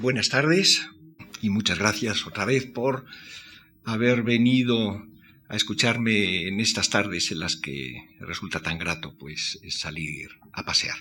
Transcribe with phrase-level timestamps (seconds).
[0.00, 0.88] Buenas tardes
[1.42, 3.04] y muchas gracias otra vez por
[3.84, 5.04] haber venido
[5.48, 10.94] a escucharme en estas tardes en las que resulta tan grato pues salir a pasear.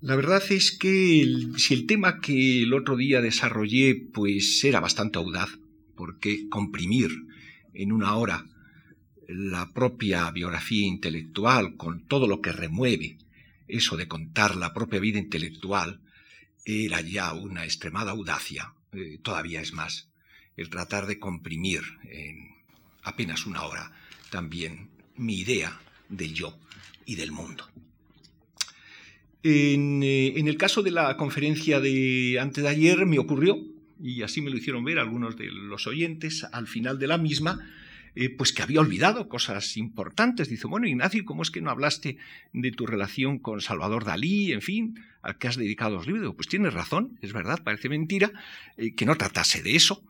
[0.00, 5.18] La verdad es que si el tema que el otro día desarrollé pues era bastante
[5.18, 5.60] audaz,
[5.94, 7.12] porque comprimir
[7.72, 8.46] en una hora
[9.28, 13.16] la propia biografía intelectual con todo lo que remueve
[13.68, 16.00] eso de contar la propia vida intelectual,
[16.64, 20.08] era ya una extremada audacia, eh, todavía es más,
[20.56, 22.50] el tratar de comprimir en
[23.02, 23.92] apenas una hora
[24.30, 26.58] también mi idea del yo
[27.06, 27.68] y del mundo.
[29.42, 33.58] En, eh, en, el caso de la conferencia de antes de ayer me ocurrió,
[34.02, 37.66] y así me lo hicieron ver algunos de los oyentes, al final de la misma,
[38.20, 40.48] eh, pues que había olvidado cosas importantes.
[40.48, 42.16] Dice, bueno, Ignacio, ¿cómo es que no hablaste
[42.52, 46.34] de tu relación con Salvador Dalí, en fin, al que has dedicado los libros?
[46.34, 48.32] pues tienes razón, es verdad, parece mentira
[48.76, 50.02] eh, que no tratase de eso.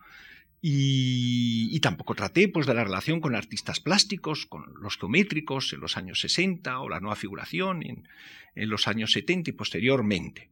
[0.62, 5.98] Y, tampoco traté pues, de la relación con artistas plásticos, con los geométricos en los
[5.98, 10.48] años 60 o la nueva figuración en los años 70 y posteriormente.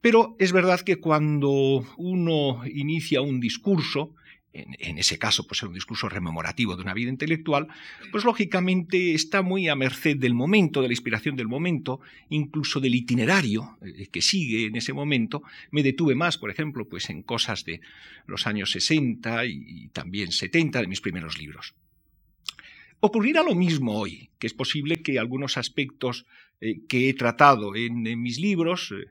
[0.00, 4.16] Pero es verdad que cuando uno inicia un discurso,
[4.52, 7.68] en, ese caso, pues un discurso rememorativo de una vida intelectual,
[8.10, 12.94] pues lógicamente está muy a merced del momento, de la inspiración del momento, incluso del
[12.96, 15.42] itinerario eh, que sigue en ese momento.
[15.70, 17.80] Me detuve más, por ejemplo, pues en cosas de
[18.26, 21.74] los años 60 y, también 70 de mis primeros libros.
[22.98, 26.26] Ocurrirá lo mismo hoy, que es posible que algunos aspectos
[26.60, 29.10] eh, que he tratado en, mis libros, eh,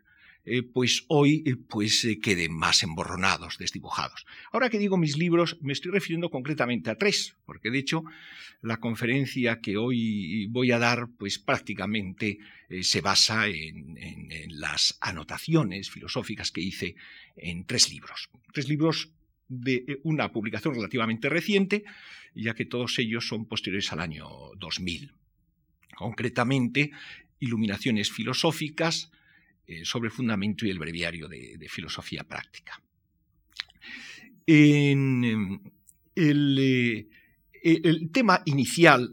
[0.51, 4.25] eh, pues hoy eh, pues, eh, queden más emborronados, desdibujados.
[4.51, 8.03] Ahora que digo mis libros, me estoy refiriendo concretamente a tres, porque de hecho
[8.63, 12.39] la conferencia que hoy voy a dar, pues prácticamente
[12.81, 13.95] se basa en,
[14.49, 16.95] las anotaciones filosóficas que hice
[17.37, 18.29] en tres libros.
[18.51, 19.13] Tres libros
[19.47, 21.85] de una publicación relativamente reciente,
[22.33, 24.27] ya que todos ellos son posteriores al año
[24.57, 25.13] 2000.
[25.95, 26.91] Concretamente,
[27.41, 29.11] Iluminaciones filosóficas,
[29.69, 32.81] eh, sobre el fundamento y el breviario de, filosofía práctica.
[34.47, 35.59] Em,
[36.15, 37.05] eh,
[37.61, 39.11] el, tema inicial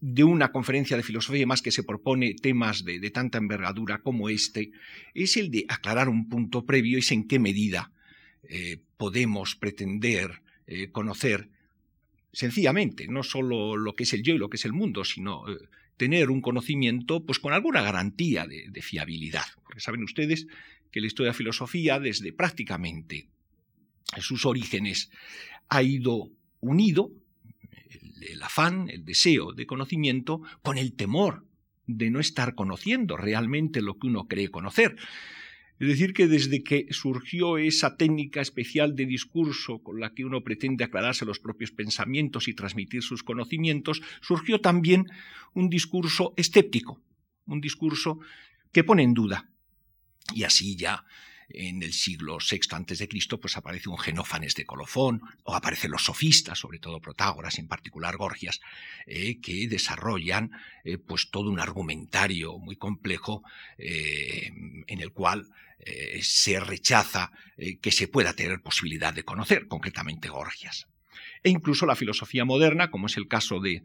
[0.00, 4.72] de una conferencia de filosofía más que se propone temas de, tanta envergadura como este,
[5.14, 7.92] es el de aclarar un punto previo, es en qué medida
[8.42, 10.42] eh, podemos pretender
[10.92, 11.48] conocer
[12.32, 15.44] sencillamente, no solo lo que es el yo y lo que es el mundo, sino
[16.00, 19.44] tener un conocimiento pues con alguna garantía de, fiabilidad.
[19.62, 20.46] Porque saben ustedes
[20.90, 23.28] que la historia de filosofía desde prácticamente
[24.18, 25.10] sus orígenes
[25.68, 26.30] ha ido
[26.60, 27.10] unido
[28.22, 31.44] el, afán, el deseo de conocimiento con el temor
[31.86, 34.96] de no estar conociendo realmente lo que uno cree conocer.
[35.80, 40.44] Es decir, que desde que surgió esa técnica especial de discurso con la que uno
[40.44, 45.06] pretende aclararse los propios pensamientos y transmitir sus conocimientos, surgió también
[45.54, 47.02] un discurso escéptico,
[47.46, 48.20] un discurso
[48.72, 49.50] que pone en duda.
[50.34, 51.04] Y así ya
[51.52, 55.90] en el siglo VI antes de Cristo, pues aparece un Genófanes de Colofón, o aparecen
[55.90, 58.60] los sofistas, sobre todo Protágoras, en particular Gorgias,
[59.06, 60.50] eh, que desarrollan
[60.84, 63.42] eh, pues todo un argumentario muy complejo
[63.78, 64.50] eh,
[64.86, 65.48] en el cual
[66.20, 67.32] se rechaza
[67.80, 70.88] que se pueda tener posibilidad de conocer, concretamente Gorgias.
[71.42, 73.82] E incluso la filosofía moderna, como es el caso de,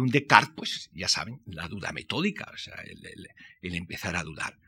[0.00, 2.82] un Descartes, pues ya saben, la duda metódica, o sea,
[3.60, 4.58] el empezar a dudar.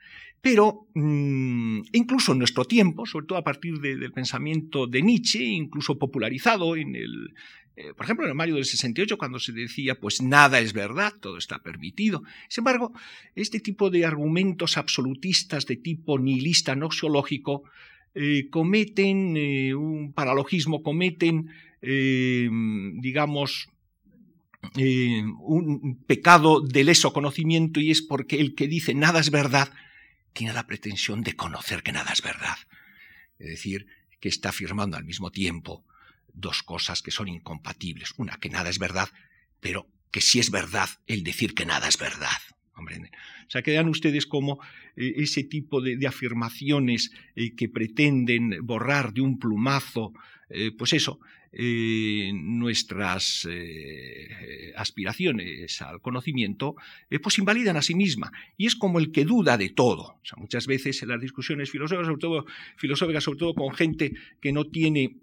[0.41, 5.99] Pero mm, incluso en nuestro tiempo, sobre todo a partir del pensamiento de Nietzsche, incluso
[5.99, 7.35] popularizado en el,
[7.77, 11.13] eh, por ejemplo, en el mayo del 68, cuando se decía, pues nada es verdad,
[11.21, 12.23] todo está permitido.
[12.49, 12.93] Sin embargo,
[13.35, 17.65] este tipo de argumentos absolutistas de tipo nihilista noxiológico
[18.15, 21.51] eh, cometen eh, un paralogismo, cometen,
[21.81, 23.69] digamos,
[24.75, 29.71] un pecado del leso conocimiento y es porque el que dice nada es verdad
[30.33, 32.57] tiene la pretensión de conocer que nada es verdad.
[33.39, 33.87] Es decir,
[34.21, 35.85] que está afirmando al mismo tiempo
[36.33, 38.13] dos cosas que son incompatibles.
[38.17, 39.09] Una, que nada es verdad,
[39.61, 42.39] pero que sí es verdad el decir que nada es verdad.
[42.87, 44.59] O sea, que vean ustedes cómo
[44.97, 50.13] eh, ese tipo de, afirmaciones eh, que pretenden borrar de un plumazo,
[50.51, 51.21] eh, pues eso,
[51.51, 53.49] nuestras
[54.77, 56.77] aspiraciones al conocimiento,
[57.23, 58.31] pues invalidan a sí misma.
[58.59, 60.19] Y es como el que duda de todo.
[60.23, 65.17] O sea, muchas veces en las discusiones filosóficas, sobre todo con gente que no tiene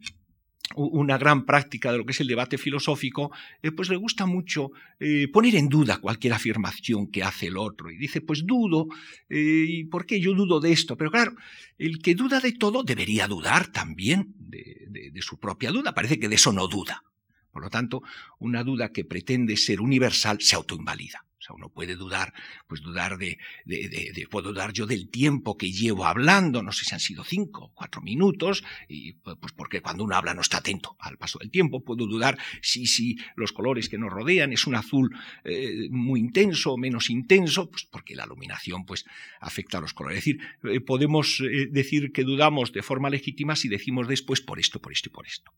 [0.76, 3.32] una gran práctica de lo que es el debate filosófico,
[3.62, 7.92] eh, pues le gusta mucho eh, poner en duda cualquier afirmación que hace el otro.
[7.92, 8.88] Y dice, pues dudo,
[9.30, 10.98] eh, ¿y por qué yo dudo de esto?
[10.98, 11.36] Pero claro,
[11.78, 15.94] el que duda de todo debería dudar también de su propia duda.
[15.94, 17.04] Parece que de eso no duda.
[17.52, 18.02] Por lo tanto,
[18.40, 21.26] una duda que pretende ser universal se autoinvalida.
[21.54, 22.34] Uno puede dudar,
[22.68, 26.94] pues dudar de, de, puedo dudar yo del tiempo que llevo hablando, no sé si
[26.94, 30.96] han sido cinco o cuatro minutos, y pues porque cuando uno habla no está atento
[31.00, 34.76] al paso del tiempo, puedo dudar si, si los colores que nos rodean es un
[34.76, 39.06] azul eh, muy intenso o menos intenso, pues porque la iluminación pues
[39.40, 40.20] afecta a los colores.
[40.20, 44.60] Es decir, eh, podemos eh, decir que dudamos de forma legítima si decimos después por
[44.60, 45.52] esto, por esto y por esto.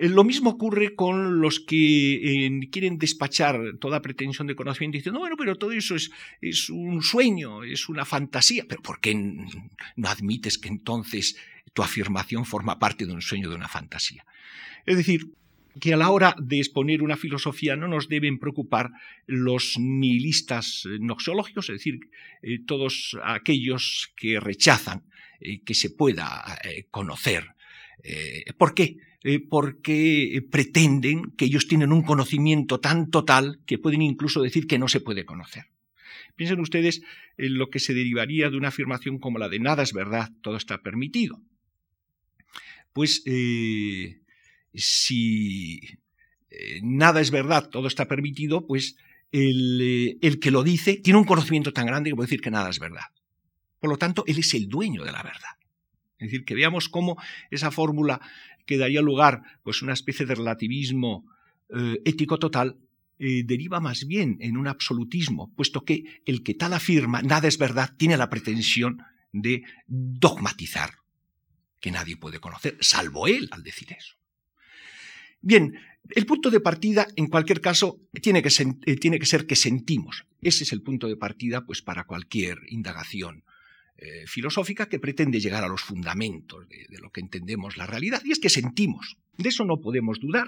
[0.00, 5.20] Eh, lo mismo ocurre con los que eh, quieren despachar toda pretensión de conocimiento diciendo,
[5.20, 6.10] bueno, pero todo eso es,
[6.40, 8.64] es un sueño, es una fantasía.
[8.66, 11.36] Pero ¿por qué no admites que entonces
[11.74, 14.24] tu afirmación forma parte de un sueño, de una fantasía?
[14.86, 15.34] Es decir,
[15.78, 18.92] que a la hora de exponer una filosofía no nos deben preocupar
[19.26, 22.00] los nihilistas noxológicos, es decir,
[22.40, 25.04] eh, todos aquellos que rechazan
[25.64, 26.58] que se pueda
[26.90, 27.54] conocer.
[28.56, 28.98] ¿Por qué?
[29.22, 34.78] Eh, porque pretenden que ellos tienen un conocimiento tan total que pueden incluso decir que
[34.78, 35.64] no se puede conocer.
[36.36, 37.02] Piensen ustedes
[37.36, 40.56] en lo que se derivaría de una afirmación como la de nada es verdad, todo
[40.56, 41.42] está permitido.
[42.94, 44.20] Pues eh,
[44.72, 45.80] si
[46.48, 48.96] eh, nada es verdad, todo está permitido, pues
[49.32, 52.78] el, que lo dice tiene un conocimiento tan grande que puede decir que nada es
[52.78, 53.04] verdad.
[53.80, 55.59] Por lo tanto, él es el dueño de la verdad.
[56.20, 57.16] Es decir, que veamos cómo
[57.50, 58.20] esa fórmula
[58.66, 61.24] que daría lugar pues, una especie de relativismo
[61.70, 62.76] eh, ético total
[63.18, 67.58] eh, deriva más bien en un absolutismo, puesto que el que tal afirma nada es
[67.58, 69.02] verdad tiene la pretensión
[69.32, 70.90] de dogmatizar,
[71.80, 74.16] que nadie puede conocer, salvo él al decir eso.
[75.40, 75.74] Bien,
[76.10, 78.50] el punto de partida, en cualquier caso, tiene que,
[78.86, 80.26] eh, tiene que ser que sentimos.
[80.42, 83.44] Ese es el punto de partida pues, para cualquier indagación
[84.02, 88.32] eh, filosófica que pretende llegar a los fundamentos de, lo que entendemos la realidad, y
[88.32, 89.18] es que sentimos.
[89.36, 90.46] De eso no podemos dudar.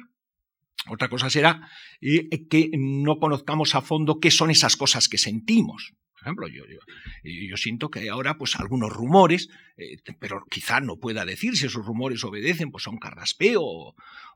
[0.89, 1.69] Otra cosa será
[2.01, 5.93] eh, que no conozcamos a fondo qué son esas cosas que sentimos.
[6.23, 6.63] Por ejemplo, yo,
[7.25, 11.85] yo, siento que ahora pues, algunos rumores, eh, pero quizá no pueda decir si esos
[11.85, 13.61] rumores obedecen pues, un carraspeo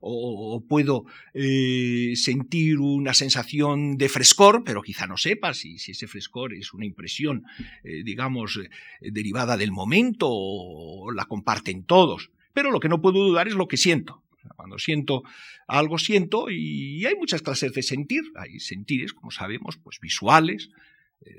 [0.01, 6.09] o, puedo eh, sentir una sensación de frescor, pero quizá no sepa si, si ese
[6.09, 7.45] frescor es una impresión,
[7.85, 8.59] eh, digamos,
[9.01, 12.33] derivada del momento o la comparten todos.
[12.53, 14.25] Pero lo que no puedo dudar es lo que siento.
[14.57, 15.23] Cuando siento
[15.69, 18.23] algo, siento, y hay muchas clases de sentir.
[18.35, 20.75] Hay sentires, como sabemos, pues visuales, eh,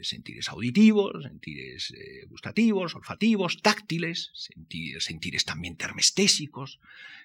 [0.01, 6.79] sentires auditivos, sentires eh, gustativos, olfativos, táctiles, sentires también termestésicos,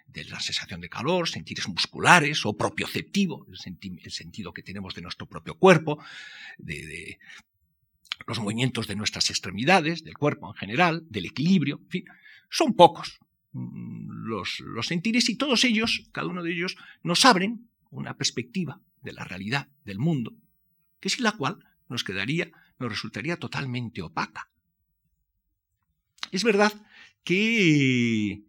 [0.06, 5.26] de la sensación de calor, sentires musculares o propioceptivo, el, sentido que tenemos de nuestro
[5.26, 6.02] propio cuerpo,
[6.58, 7.19] de,
[8.26, 12.04] los movimientos de nuestras extremidades, del cuerpo en general, del equilibrio, en fin,
[12.50, 13.19] son pocos.
[13.52, 18.81] Mm, los, los sentires y todos ellos, cada uno de ellos, nos abren una perspectiva
[19.02, 20.34] de la realidad, del mundo,
[21.00, 21.58] que sin la cual
[21.93, 24.49] nos quedaría, nos resultaría totalmente opaca.
[26.33, 26.73] Es verdad
[27.25, 28.43] que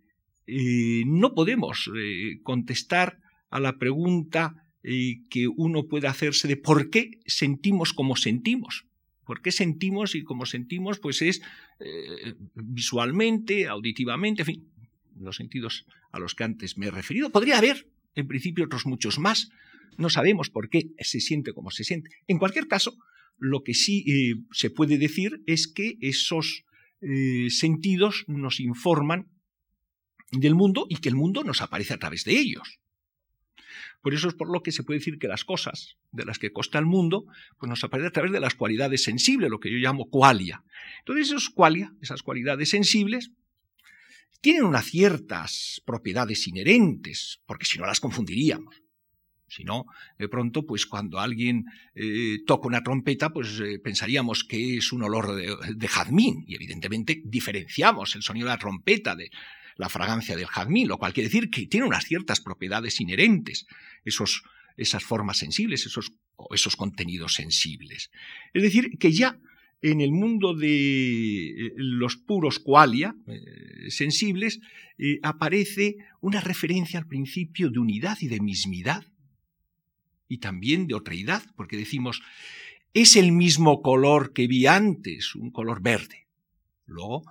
[0.48, 3.20] eh, no podemos eh, contestar
[3.50, 8.86] a la pregunta eh, que uno puede hacerse de por qué sentimos como sentimos.
[9.26, 11.00] ¿Por qué sentimos y como sentimos?
[11.00, 11.42] Pues es
[12.56, 14.68] visualmente, auditivamente, en fin,
[15.18, 17.30] los sentidos a los que antes me he referido.
[17.30, 19.50] Podría haber, en principio, otros muchos más.
[19.98, 22.10] No sabemos por qué se siente como se siente.
[22.28, 22.98] En cualquier caso,
[23.44, 26.64] lo que sí eh, se puede decir es que esos
[27.02, 29.28] eh, sentidos nos informan
[30.32, 32.80] del mundo y que el mundo nos aparece a través de ellos.
[34.02, 36.54] Por eso es por lo que se puede decir que las cosas de las que
[36.54, 37.26] consta el mundo,
[37.58, 40.64] pues nos aparecen a través de las cualidades sensibles, lo que yo llamo qualia.
[41.00, 43.32] Entonces, esos qualia, esas cualidades sensibles,
[44.40, 48.83] tienen unas ciertas propiedades inherentes, porque si no las confundiríamos.
[49.54, 49.86] Si no,
[50.18, 55.04] de pronto, pues cuando alguien eh, toca una trompeta, pues eh, pensaríamos que es un
[55.04, 56.44] olor de, jazmín.
[56.48, 59.30] Y evidentemente diferenciamos el sonido de la trompeta de
[59.76, 63.68] la fragancia del jazmín, lo cual quiere decir que tiene unas ciertas propiedades inherentes,
[64.06, 64.42] esos,
[64.76, 66.14] esas formas sensibles, esos,
[66.50, 68.10] esos contenidos sensibles.
[68.54, 69.38] Es decir, que ya
[69.84, 73.16] en el mundo de eh, los puros qualia
[73.90, 74.62] sensibles
[75.22, 79.04] aparece una referencia al principio de unidad y de mismidad
[80.34, 82.24] y también de otreidad, porque decimos,
[82.96, 86.26] es el mismo color que vi antes, un color verde.
[86.88, 87.24] Luego,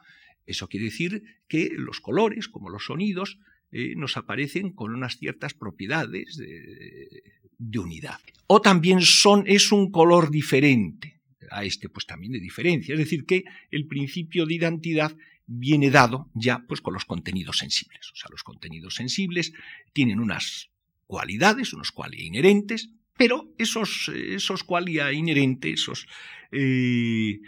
[0.47, 3.41] eso quiere decir que los colores, como los sonidos,
[3.73, 7.25] eh, nos aparecen con unas ciertas propiedades de,
[7.59, 8.21] de, unidad.
[8.47, 12.93] O también son, es un color diferente a este, pues también de diferencia.
[12.93, 13.43] Es decir, que
[13.73, 15.17] el principio de identidad
[15.47, 18.13] viene dado ya pues con los contenidos sensibles.
[18.13, 19.53] O sea, los contenidos sensibles
[19.93, 20.72] tienen unas
[21.07, 26.07] cualidades, unos cualidades inherentes, pero esos, esos qualia inherentes, esos,
[26.51, 27.41] eh,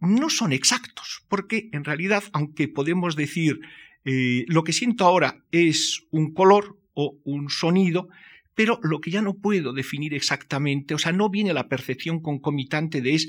[0.00, 3.60] no son exactos, porque en realidad, aunque podemos decir
[4.04, 8.08] eh, lo que siento ahora es un color o un sonido,
[8.54, 13.00] pero lo que ya no puedo definir exactamente, o sea, no viene la percepción concomitante
[13.00, 13.28] de es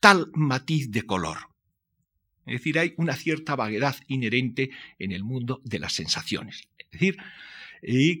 [0.00, 1.38] tal matiz de color.
[2.46, 6.68] Es decir, hay una cierta vaguedad inherente en el mundo de las sensaciones.
[6.78, 7.16] Es decir,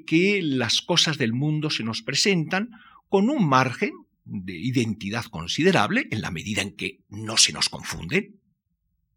[0.06, 2.70] que las cosas del mundo se nos presentan
[3.08, 3.92] con un margen
[4.24, 8.40] de identidad considerable en la medida en que no se nos confunden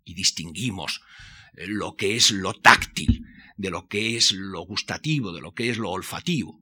[0.03, 1.01] y distinguimos
[1.53, 3.25] lo que es lo táctil
[3.57, 6.61] de lo que es lo gustativo, de lo que es lo olfativo.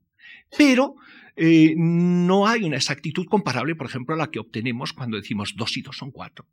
[0.57, 0.95] Pero
[1.35, 5.75] eh, no hay una exactitud comparable, por ejemplo, a la que obtenemos cuando decimos dos
[5.77, 6.47] y dos son cuatro.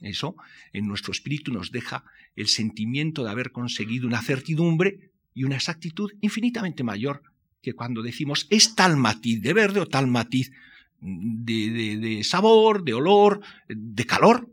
[0.00, 0.36] Eso
[0.72, 6.12] en nuestro espíritu nos deja el sentimiento de haber conseguido una certidumbre y una exactitud
[6.20, 7.22] infinitamente mayor
[7.60, 10.52] que cuando decimos es tal matiz de verde o tal matiz
[11.00, 14.48] de, sabor, de olor, de calor.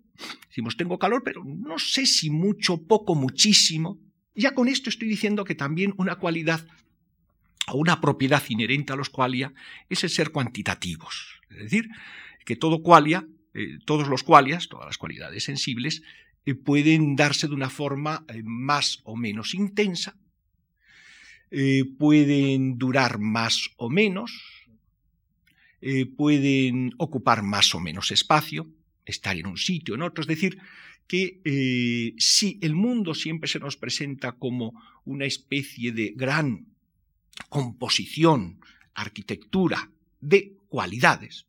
[0.48, 4.00] Decimos, tengo calor, pero no sé si mucho, poco, muchísimo.
[4.36, 6.66] Ya con esto estoy diciendo que también una cualidad
[7.68, 9.54] o una propiedad inherente a los qualia
[9.90, 11.42] es el ser cuantitativos.
[11.50, 11.90] Es decir,
[12.46, 16.02] que todo qualia, eh, todos los qualias, todas las cualidades sensibles,
[16.46, 20.18] eh, pueden darse de una forma eh, más o menos intensa
[21.53, 24.31] eh, pueden durar más o menos,
[25.81, 28.70] eh, pueden ocupar más o menos espacio,
[29.03, 30.22] estar en un sitio, en otro.
[30.22, 30.58] Es decir,
[31.08, 36.67] que eh, si el mundo siempre se nos presenta como una especie de gran
[37.50, 38.62] composición,
[38.93, 39.91] arquitectura
[40.22, 41.48] de cualidades,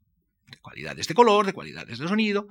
[0.51, 2.49] de cualidades de color, de cualidades de sonido,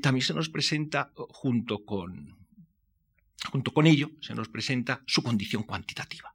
[0.00, 2.36] también se nos presenta junto con,
[3.50, 6.33] junto con ello, se nos presenta su condición cuantitativa.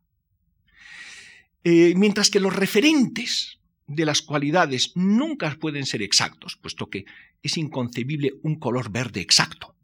[1.64, 7.06] Eh, mientras que los referentes de las cualidades nunca pueden ser exactos, puesto que
[7.42, 9.76] es inconcebible un color verde exacto,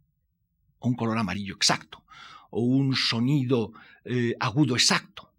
[0.79, 2.05] o un color amarillo exacto,
[2.49, 3.73] o un sonido
[4.05, 5.33] eh, agudo exacto.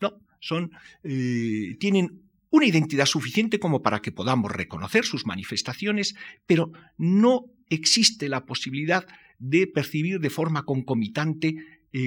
[0.00, 6.14] no, son, eh, tienen una identidad suficiente como para que podamos reconocer sus manifestaciones,
[6.46, 9.06] pero no existe la posibilidad
[9.38, 11.56] de percibir de forma concomitante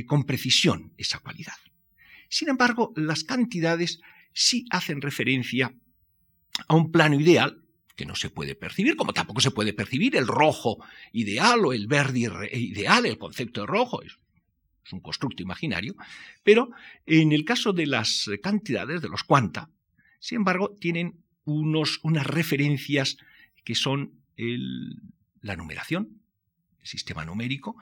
[0.06, 1.56] con precisión esa cualidad.
[2.32, 4.00] Sin embargo, las cantidades
[4.32, 5.76] sí hacen referencia
[6.66, 7.62] a un plano ideal
[7.98, 10.78] que no se puede percibir, como tampoco se puede percibir el rojo
[11.12, 12.20] ideal o el verde
[12.54, 14.02] ideal, el concepto de rojo.
[14.02, 14.14] Es,
[14.94, 15.96] un constructo imaginario,
[16.44, 16.70] pero
[17.06, 19.70] en el caso de las cantidades, de los cuanta,
[20.20, 23.18] sin embargo, tienen unos, unas referencias
[23.64, 24.22] que son
[25.42, 26.22] la numeración,
[26.80, 27.76] el sistema numérico,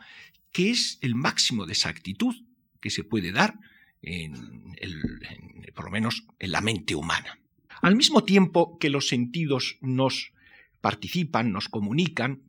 [0.52, 2.36] que es el máximo de exactitud
[2.80, 3.56] que se puede dar
[4.02, 4.76] en,
[5.74, 7.40] por lo menos en la mente humana.
[7.82, 10.34] Al mismo tiempo que los sentidos nos
[10.82, 12.42] participan, nos comunican,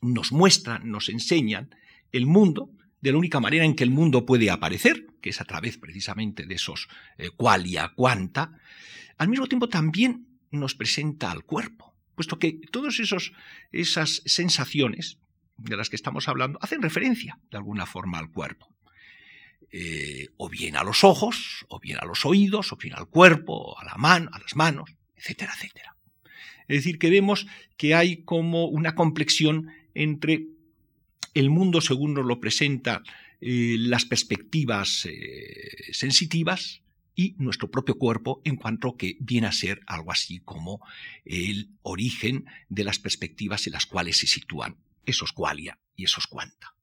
[0.00, 1.74] nos muestran, nos enseñan
[2.12, 2.70] el mundo,
[3.00, 6.46] de la única manera en que el mundo puede aparecer, que es a través precisamente
[6.46, 8.58] de esos eh, qualia quanta,
[9.18, 15.18] al mismo tiempo también nos presenta al cuerpo, puesto que todas esas sensaciones
[15.56, 18.75] de las que estamos hablando hacen referencia de alguna forma al cuerpo.
[19.72, 23.78] Eh, o bien a los ojos, o bien a los oídos, o bien al cuerpo,
[23.78, 25.96] a la mano, a las manos, etcétera, etcétera.
[26.68, 27.46] Es decir, que vemos
[27.76, 30.46] que hay como una complexión entre
[31.34, 33.02] el mundo según nos lo presenta
[33.40, 36.80] eh, las perspectivas eh, sensitivas
[37.14, 40.80] y nuestro propio cuerpo en cuanto que viene a ser algo así como
[41.24, 46.75] el origen de las perspectivas en las cuales se sitúan esos qualia y esos quanta.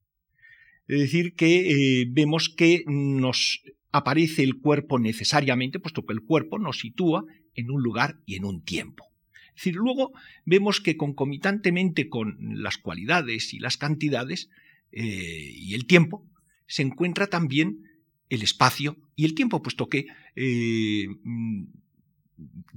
[0.88, 3.62] Es decir, que eh, vemos que nos
[3.92, 7.25] aparece el cuerpo necesariamente, puesto que el cuerpo nos sitúa
[7.56, 9.06] en un lugar y en un tiempo.
[9.50, 10.13] Es decir, luego
[10.46, 14.50] vemos que concomitantemente con las cualidades y las cantidades
[14.92, 16.25] eh, y el tiempo,
[16.66, 17.84] se encuentra también
[18.30, 21.66] el espacio y el tiempo, puesto que eh, mm,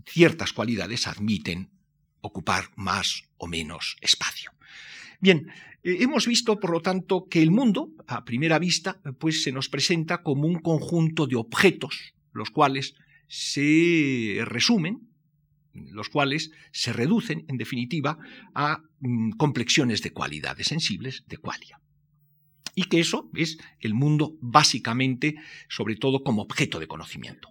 [0.07, 1.71] ciertas cualidades admiten
[2.21, 4.51] ocupar más o menos espacio.
[5.21, 5.49] Bien,
[5.87, 10.23] hemos visto, por lo tanto, que el mundo, a primera vista, pues se nos presenta
[10.23, 12.95] como un conjunto de objetos, los cuales
[13.28, 15.09] se resumen,
[15.73, 18.19] los cuales se reducen, en definitiva,
[18.55, 21.81] a mm, complexiones de cualidades sensibles de qualia.
[22.75, 25.37] Y que eso es el mundo básicamente,
[25.69, 27.50] sobre todo como objeto de conocimiento.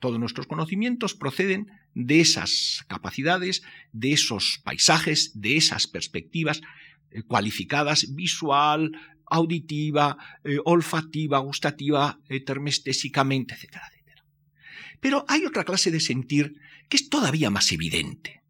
[0.00, 6.62] todos nuestros conocimientos proceden de esas capacidades, de esos paisajes, de esas perspectivas
[7.12, 8.92] eh, cualificadas visual,
[9.26, 14.24] auditiva, eh, olfativa, gustativa, eh, termestésicamente, etcétera, etcétera.
[15.00, 16.54] Pero hay otra clase de sentir
[16.88, 18.42] que es todavía más evidente.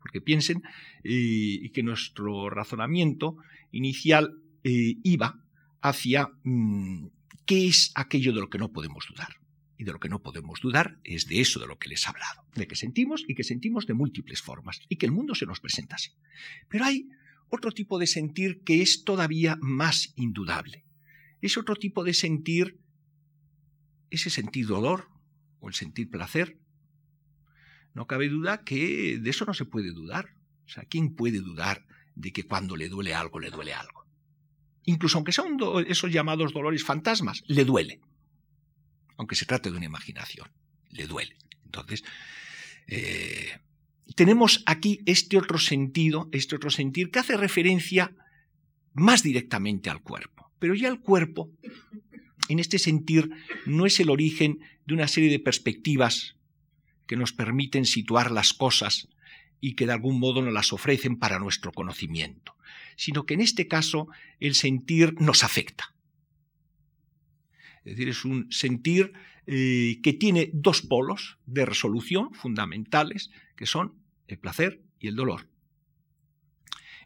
[0.00, 0.62] Porque piensen
[1.02, 3.36] que nuestro razonamiento
[3.72, 5.42] inicial iba
[5.80, 7.06] hacia mm,
[7.46, 9.36] qué es aquello de lo que no podemos dudar.
[9.76, 12.08] Y de lo que no podemos dudar es de eso de lo que les he
[12.08, 15.46] hablado, de que sentimos y que sentimos de múltiples formas, y que el mundo se
[15.46, 16.10] nos presenta así.
[16.68, 17.08] Pero hay
[17.54, 20.84] otro tipo de sentir que es todavía más indudable.
[21.40, 22.78] Es otro tipo de sentir,
[24.10, 25.08] ese sentir dolor
[25.60, 26.58] o el sentir placer.
[27.94, 30.34] No cabe duda que de eso no se puede dudar.
[30.66, 34.06] O sea, ¿quién puede dudar de que cuando le duele algo, le duele algo?
[34.84, 35.56] Incluso aunque sean
[35.86, 38.00] esos llamados dolores fantasmas, le duele
[39.16, 40.50] aunque se trate de una imaginación,
[40.90, 41.36] le duele.
[41.64, 42.04] Entonces,
[42.86, 43.58] eh,
[44.14, 48.12] tenemos aquí este otro sentido, este otro sentir que hace referencia
[48.92, 50.50] más directamente al cuerpo.
[50.58, 51.50] Pero ya el cuerpo,
[52.48, 53.30] en este sentir,
[53.66, 56.36] no es el origen de una serie de perspectivas
[57.06, 59.08] que nos permiten situar las cosas
[59.60, 62.54] y que de algún modo nos las ofrecen para nuestro conocimiento,
[62.96, 64.08] sino que en este caso
[64.40, 65.93] el sentir nos afecta.
[67.84, 69.12] Es decir, es un sentir
[69.46, 73.94] eh, que tiene dos polos de resolución fundamentales, que son
[74.26, 75.48] el placer y el dolor.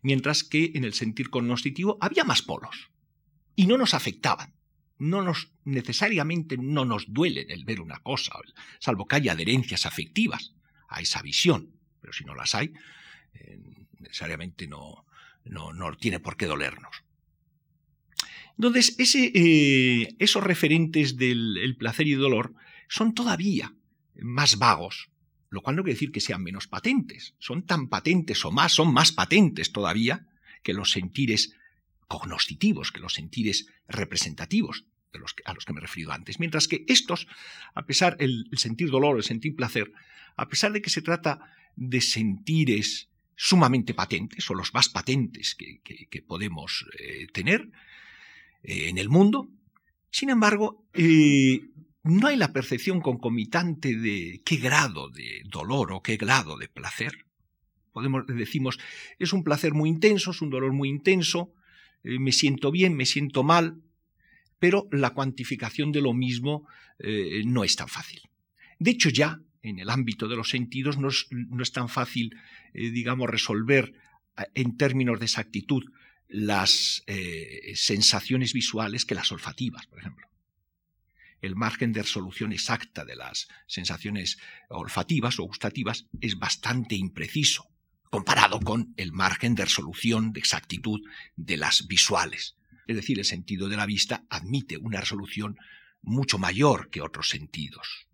[0.03, 2.91] Mientras que en el sentir cognoscitivo había más polos
[3.57, 4.55] y no nos afectaban.
[4.99, 8.33] No nos necesariamente no nos duele el ver una cosa,
[8.81, 10.55] salvo que haya adherencias afectivas
[10.89, 11.73] a esa visión.
[12.01, 12.73] Pero si no las hay,
[13.35, 13.61] eh,
[13.99, 15.07] necesariamente no,
[15.45, 17.05] no, no tiene por qué dolernos.
[18.59, 22.55] Entonces, eh, esos referentes del placer y dolor
[22.89, 23.75] son todavía
[24.21, 25.11] más vagos,
[25.51, 27.35] lo cual no quiere decir que sean menos patentes.
[27.39, 30.27] Son tan patentes o más, son más patentes todavía
[30.63, 31.55] que los sentires
[32.09, 34.85] cognoscitivos, que los sentires representativos
[35.45, 36.39] a los que me he referido antes.
[36.39, 37.27] Mientras que estos,
[37.75, 39.93] a pesar el, sentir dolor, el sentir placer,
[40.37, 41.41] a pesar de que se trata
[41.77, 47.71] de sentires sumamente patentes, o los más patentes que, podemos eh, tener,
[48.69, 49.49] eh, en el mundo.
[50.11, 51.63] Sin embargo, eh,
[52.03, 57.25] no hay la percepción concomitante de qué grado de dolor o qué grado de placer.
[57.93, 58.79] Podemos decimos,
[59.19, 61.55] es un placer muy intenso, es un dolor muy intenso,
[62.05, 63.81] eh, me siento bien, me siento mal,
[64.59, 66.67] pero la cuantificación de lo mismo
[67.45, 68.23] no es tan fácil.
[68.81, 72.37] De hecho, ya en el ámbito de los sentidos no es tan fácil,
[72.75, 73.95] digamos, resolver
[74.55, 75.85] en términos de exactitud
[76.29, 80.29] las eh, sensaciones visuales que las olfativas, por ejemplo.
[81.41, 84.39] El margen de resolución exacta de las sensaciones
[84.69, 87.69] olfativas o gustativas es bastante impreciso
[88.11, 91.01] comparado con el margen de resolución de exactitud
[91.37, 92.57] de las visuales.
[92.87, 95.59] Es decir, el sentido de la vista admite una resolución
[96.01, 98.08] mucho mayor que otros sentidos.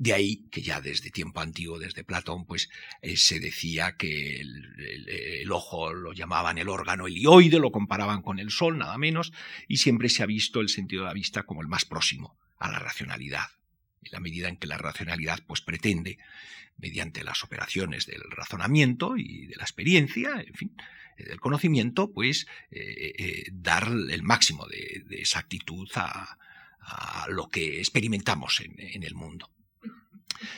[0.00, 2.70] De ahí que ya desde tiempo antiguo, desde Platón, pues
[3.02, 8.50] eh, se decía que el, ojo lo llamaban el órgano helioide, lo comparaban con el
[8.50, 9.30] sol, nada menos,
[9.68, 12.70] y siempre se ha visto el sentido de la vista como el más próximo a
[12.70, 13.44] la racionalidad.
[14.02, 16.16] En la medida en que la racionalidad pues pretende,
[16.78, 20.72] mediante las operaciones del razonamiento y de la experiencia, en fin,
[21.18, 26.38] eh, del conocimiento, pues eh, dar el máximo de, exactitud a,
[27.28, 29.50] lo que experimentamos en el mundo.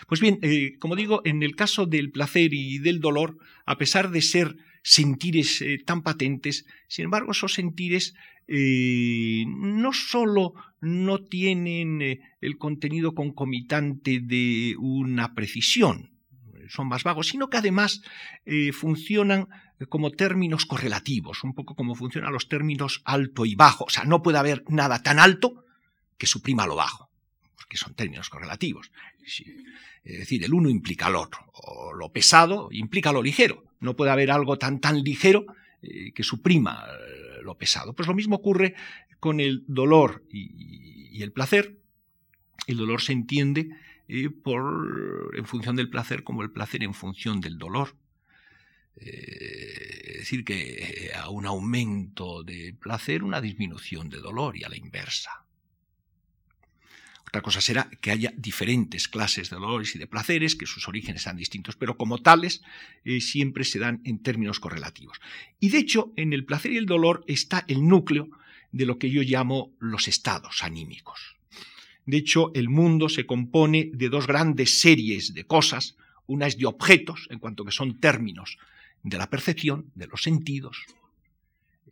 [0.07, 4.11] Pues bien, eh, como digo, en el caso del placer y del dolor, a pesar
[4.11, 8.15] de ser sentires eh, tan patentes, sin embargo, esos sentires
[8.49, 16.11] eh, no sólo no tienen el contenido concomitante de una precisión,
[16.69, 18.03] son más vagos, sino que además
[18.73, 19.47] funcionan
[19.89, 23.85] como términos correlativos, un poco como funcionan los términos alto y bajo.
[23.85, 25.65] O sea, no puede haber nada tan alto
[26.19, 27.12] que suprima lo bajo
[27.73, 28.93] que son términos correlativos.
[30.05, 33.65] Es decir, el uno implica al otro, o lo pesado implica lo ligero.
[33.81, 35.47] No puede haber algo tan, tan ligero
[35.81, 37.95] eh, que suprima eh, lo pesado.
[37.95, 38.75] Pues lo mismo ocurre
[39.21, 41.79] con el dolor y, el placer.
[42.67, 43.71] El dolor se entiende
[44.09, 47.97] eh, por, en función del placer como el placer en función del dolor.
[48.97, 54.77] es decir, que a un aumento de placer, una disminución de dolor y a la
[54.77, 55.42] inversa.
[57.33, 61.23] Otra cosa será que haya diferentes clases de dolores y de placeres, que sus orígenes
[61.23, 62.61] sean distintos, pero como tales
[63.07, 65.19] eh, siempre se dan en términos correlativos.
[65.59, 68.29] Y de hecho, en el placer y el dolor está el núcleo
[68.71, 71.37] de lo que yo llamo los estados anímicos.
[72.05, 75.97] De hecho, el mundo se compone de dos grandes series de cosas.
[76.27, 78.59] Una es de objetos, en cuanto que son términos
[79.05, 80.85] de la percepción, de los sentidos,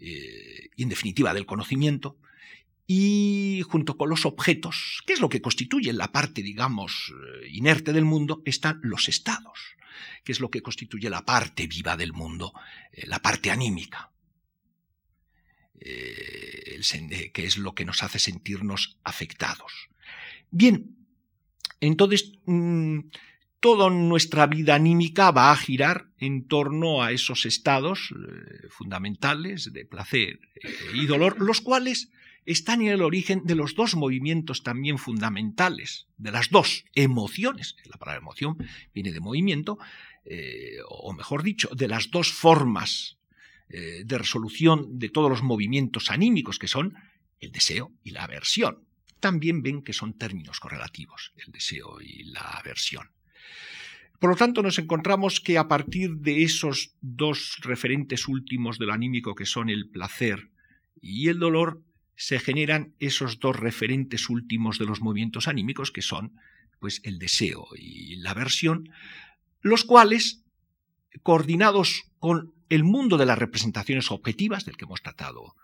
[0.00, 2.18] eh, y en definitiva del conocimiento,
[2.92, 7.12] y junto con los objetos, que es lo que constituye la parte, digamos,
[7.44, 9.60] eh, inerte del mundo, están los estados,
[10.24, 12.52] que es lo que constituye la parte viva del mundo,
[12.90, 14.10] eh, la parte anímica,
[15.78, 16.80] eh,
[17.32, 19.70] que es lo que nos hace sentirnos afectados.
[20.50, 20.96] Bien,
[21.78, 23.02] entonces mm,
[23.60, 28.12] toda nuestra vida anímica va a girar en torno a esos estados
[28.68, 30.40] fundamentales de placer
[30.92, 32.10] y dolor, los cuales
[32.46, 37.76] están en el origen de los dos movimientos también fundamentales, de las dos emociones.
[37.84, 38.56] La palabra emoción
[38.94, 39.78] viene de movimiento,
[40.24, 43.18] eh, o mejor dicho, de las dos formas
[43.68, 46.94] eh, de resolución de todos los movimientos anímicos, que son
[47.38, 48.84] el deseo y la aversión.
[49.20, 53.10] También ven que son términos correlativos, el deseo y la aversión.
[54.18, 58.92] Por lo tanto, nos encontramos que a partir de esos dos referentes últimos de lo
[58.92, 60.50] anímico, que son el placer
[61.00, 61.82] y el dolor,
[62.20, 66.38] se generan esos dos referentes últimos de los movimientos anímicos, que son
[66.78, 68.90] pues, el deseo y la aversión,
[69.62, 70.42] los cuales,
[71.22, 75.56] coordinados con el mundo de las representaciones objetivas, del que hemos tratado,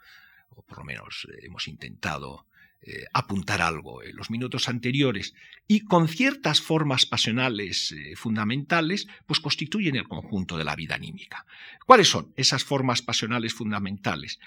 [0.49, 2.47] o por lo menos eh, hemos intentado
[2.81, 5.35] eh, apuntar algo en los minutos anteriores,
[5.69, 11.45] y con ciertas formas pasionales eh, fundamentales, pues constituyen el conjunto de la vida anímica.
[11.85, 14.41] ¿Cuáles son esas formas pasionales fundamentales?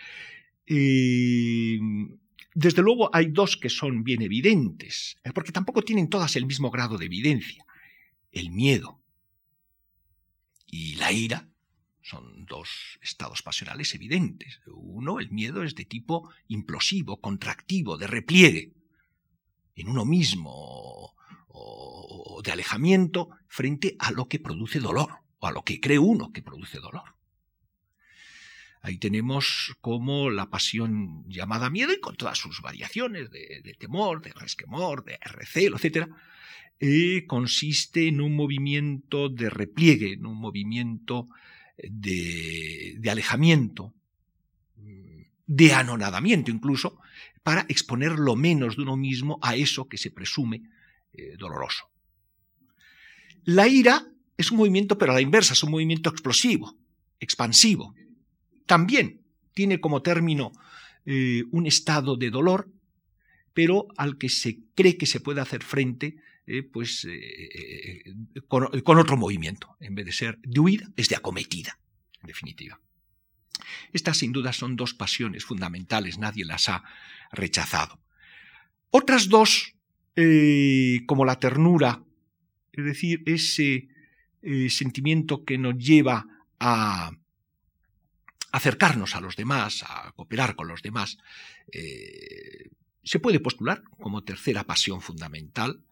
[0.69, 6.69] Desde luego hay dos que son bien evidentes, eh, porque tampoco tienen todas el mismo
[6.69, 7.65] grado de evidencia.
[8.31, 9.01] El miedo
[10.67, 11.49] y la ira
[12.01, 14.61] son dos estados pasionales evidentes.
[14.67, 18.73] Uno, el miedo, es de tipo implosivo, contractivo, de repliegue
[19.75, 21.15] en uno mismo
[21.47, 26.31] o de alejamiento frente a lo que produce dolor o a lo que cree uno
[26.31, 27.18] que produce dolor.
[28.81, 34.31] Ahí tenemos como la pasión llamada miedo y con todas sus variaciones de, temor, de
[34.31, 36.07] resquemor, de recelo, etc.,
[36.81, 41.27] eh, consiste en un movimiento de repliegue, en un movimiento
[41.83, 43.93] de, alejamiento,
[45.45, 46.99] de anonadamiento incluso,
[47.43, 50.61] para exponer lo menos de uno mismo a eso que se presume
[51.11, 51.89] eh, doloroso.
[53.43, 56.77] La ira es un movimiento, pero a la inversa, es un movimiento explosivo,
[57.19, 57.93] expansivo,
[58.69, 59.23] también
[59.55, 60.51] tiene como término
[61.03, 62.71] eh, un estado de dolor,
[63.51, 68.13] pero al que se cree que se puede hacer frente eh, pues, eh,
[68.47, 69.75] con, con, otro movimiento.
[69.79, 71.79] En vez de ser de huida, es de acometida,
[72.21, 72.79] en definitiva.
[73.91, 76.83] Estas sin duda son dos pasiones fundamentales, nadie las ha
[77.31, 77.99] rechazado.
[78.91, 79.73] Otras dos,
[81.07, 82.03] como la ternura,
[82.73, 83.87] es decir, ese
[84.69, 86.25] sentimiento que nos lleva
[86.59, 87.11] a,
[88.51, 91.17] acercarnos a los demás, a cooperar con los demás,
[91.71, 92.69] eh,
[93.03, 95.83] se puede postular como tercera pasión fundamental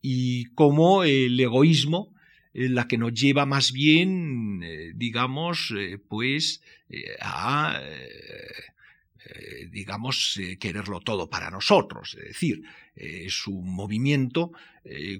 [0.00, 2.14] y como el egoísmo
[2.52, 5.74] eh, la que nos lleva más bien, eh, digamos,
[6.08, 6.62] pues
[7.20, 7.80] a
[9.26, 12.14] eh, digamos, eh, quererlo todo para nosotros.
[12.20, 12.62] Es decir,
[12.94, 14.52] eh, es un movimiento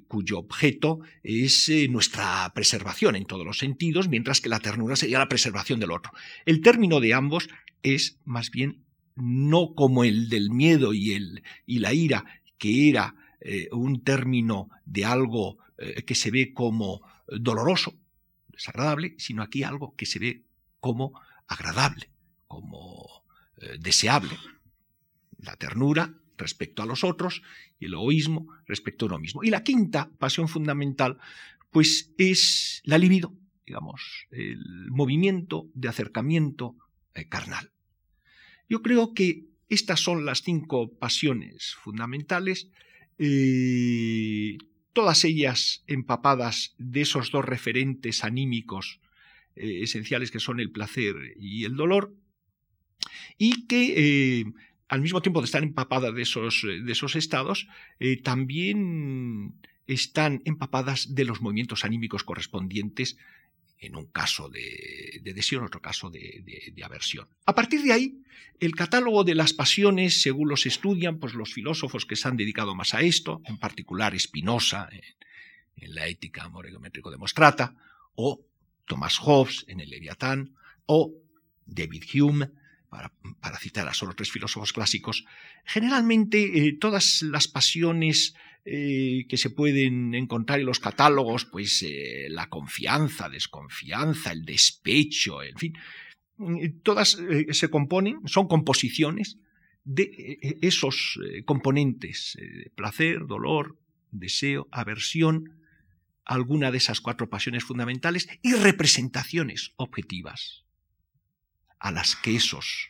[0.08, 5.30] cuyo objeto es nuestra preservación en todos los sentidos, mientras que la ternura sería la
[5.30, 6.12] preservación del otro.
[6.44, 7.48] El término de ambos
[7.82, 8.84] es más bien
[9.16, 12.26] no como el del miedo y, el, y la ira,
[12.58, 13.14] que era
[13.72, 15.56] un término de algo
[16.04, 17.94] que se ve como doloroso,
[18.48, 20.42] desagradable, sino aquí algo que se ve
[20.78, 22.10] como agradable,
[22.46, 23.23] como
[23.64, 24.36] eh, deseable.
[25.38, 27.42] La ternura respecto a los otros
[27.78, 29.42] y el egoísmo respecto a uno mismo.
[29.44, 31.18] Y la quinta pasión fundamental,
[31.70, 33.34] pues es la libido,
[33.66, 36.76] digamos, el movimiento de acercamiento
[37.14, 37.70] eh, carnal.
[38.68, 42.68] Yo creo que estas son las cinco pasiones fundamentales,
[43.18, 44.58] eh,
[44.92, 49.00] todas ellas empapadas de esos dos referentes anímicos
[49.56, 52.12] esenciales que son el placer y el dolor,
[53.38, 54.44] y que eh,
[54.88, 57.68] al mismo tiempo de estar empapadas de esos, eh, de esos estados,
[58.00, 59.54] eh, también
[59.86, 63.16] están empapadas de los movimientos anímicos correspondientes
[63.80, 67.28] en un caso de, deseo, en otro caso de, aversión.
[67.44, 68.22] A partir de ahí,
[68.60, 72.74] el catálogo de las pasiones, según los estudian, pues los filósofos que se han dedicado
[72.74, 74.88] más a esto, en particular Spinoza
[75.76, 77.74] en, la ética moregométrico demostrata,
[78.14, 78.40] o
[78.86, 80.54] Thomas Hobbes en el Leviatán,
[80.86, 81.12] o
[81.66, 82.50] David Hume,
[83.40, 85.24] para, citar a solo tres filósofos clásicos,
[85.64, 92.28] generalmente eh, todas las pasiones eh, que se pueden encontrar en los catálogos, pues eh,
[92.30, 95.74] la confianza, desconfianza, el despecho, en fin,
[96.82, 97.18] todas
[97.50, 99.38] se componen, son composiciones
[99.84, 102.36] de esos componentes,
[102.74, 103.78] placer, dolor,
[104.10, 105.60] deseo, aversión,
[106.24, 110.63] alguna de esas cuatro pasiones fundamentales y representaciones objetivas
[111.84, 112.88] a las que esos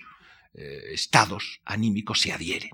[0.54, 2.70] eh, estados anímicos se adhieren.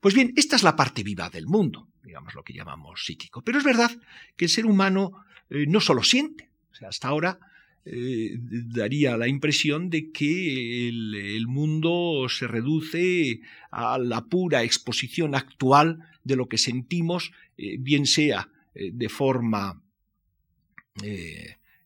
[0.00, 3.42] Pues bien, esta es la parte viva del mundo, digamos lo que llamamos psíquico.
[3.42, 3.90] Pero es verdad
[4.34, 7.38] que el ser humano eh, no solo siente, o sea, hasta ahora
[7.84, 15.98] eh, daría la impresión de que el, mundo se reduce a la pura exposición actual
[16.24, 19.82] de lo que sentimos, bien sea de forma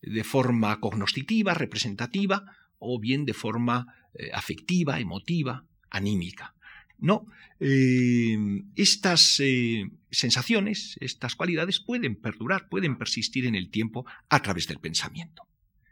[0.02, 2.44] de forma cognoscitiva, representativa,
[2.78, 6.54] o bien de forma eh, afectiva, emotiva, anímica.
[6.98, 7.26] No,
[7.58, 8.36] eh,
[8.76, 14.78] estas eh, sensaciones, estas cualidades pueden perdurar, pueden persistir en el tiempo a través del
[14.78, 15.42] pensamiento.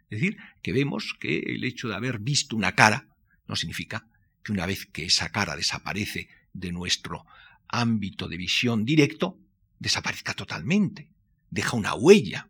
[0.09, 3.09] Es decir, que vemos que el hecho de haber visto una cara
[3.46, 4.07] no significa
[4.42, 7.25] que una vez que esa cara desaparece de nuestro
[7.68, 9.38] ámbito de visión directo,
[9.79, 11.09] desaparezca totalmente,
[11.51, 12.50] deja una huella,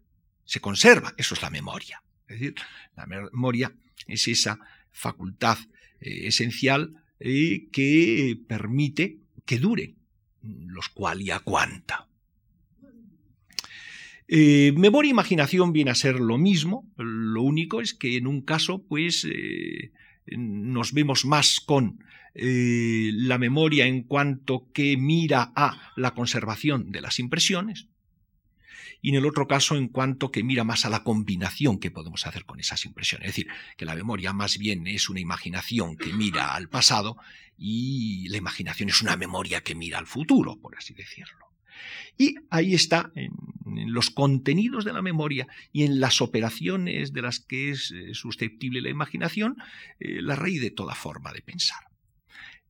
[0.51, 1.15] se conserva.
[1.17, 2.03] Eso es la memoria.
[2.27, 2.57] Es decir,
[2.97, 3.73] la memoria
[4.09, 4.59] es esa
[4.91, 5.59] facultad
[6.01, 9.95] eh, esencial eh, que permite que dure
[10.43, 12.09] los cual y a cuanta.
[14.27, 18.43] Eh, memoria e imaginación viene a ser lo mismo, lo único es que en un
[18.43, 19.29] caso pues
[20.27, 22.03] nos vemos más con
[22.35, 27.90] la memoria en cuanto que mira a la conservación de las impresiones,
[29.03, 32.27] y en el otro caso en cuanto que mira más a la combinación que podemos
[32.27, 33.29] hacer con esas impresiones.
[33.29, 37.17] Es decir, que la memoria más bien es una imaginación que mira al pasado
[37.57, 41.47] y la imaginación es una memoria que mira al futuro, por así decirlo.
[42.19, 43.33] Y ahí está, en,
[43.93, 48.81] los contenidos de la memoria y en las operaciones de las que es eh, susceptible
[48.81, 49.57] la imaginación,
[50.01, 51.79] eh, la raíz de toda forma de pensar.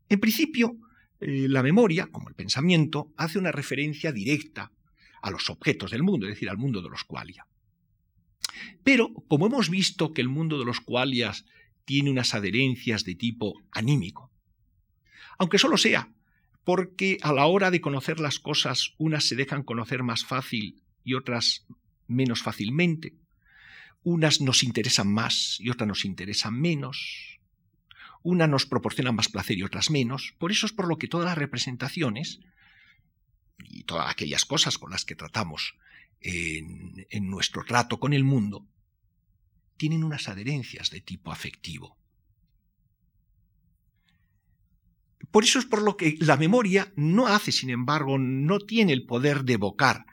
[0.08, 0.76] En principio,
[1.20, 4.72] eh, la memoria, como el pensamiento, hace una referencia directa
[5.22, 7.46] a los objetos del mundo, es decir, al mundo de los qualia.
[8.82, 11.44] Pero, como hemos visto que el mundo de los qualias
[11.84, 14.30] tiene unas adherencias de tipo anímico,
[15.38, 16.10] aunque solo sea
[16.64, 21.14] porque a la hora de conocer las cosas unas se dejan conocer más fácil y
[21.14, 21.66] otras
[22.06, 23.14] menos fácilmente,
[24.02, 27.40] unas nos interesan más y otras nos interesan menos,
[28.22, 31.26] unas nos proporcionan más placer y otras menos, por eso es por lo que todas
[31.26, 32.40] las representaciones
[33.68, 35.74] y todas aquellas cosas con las que tratamos
[36.20, 38.66] en, nuestro trato con el mundo,
[39.76, 41.96] tienen unas adherencias de tipo afectivo.
[45.30, 49.06] Por eso es por lo que la memoria no hace, sin embargo, no tiene el
[49.06, 50.06] poder de evocar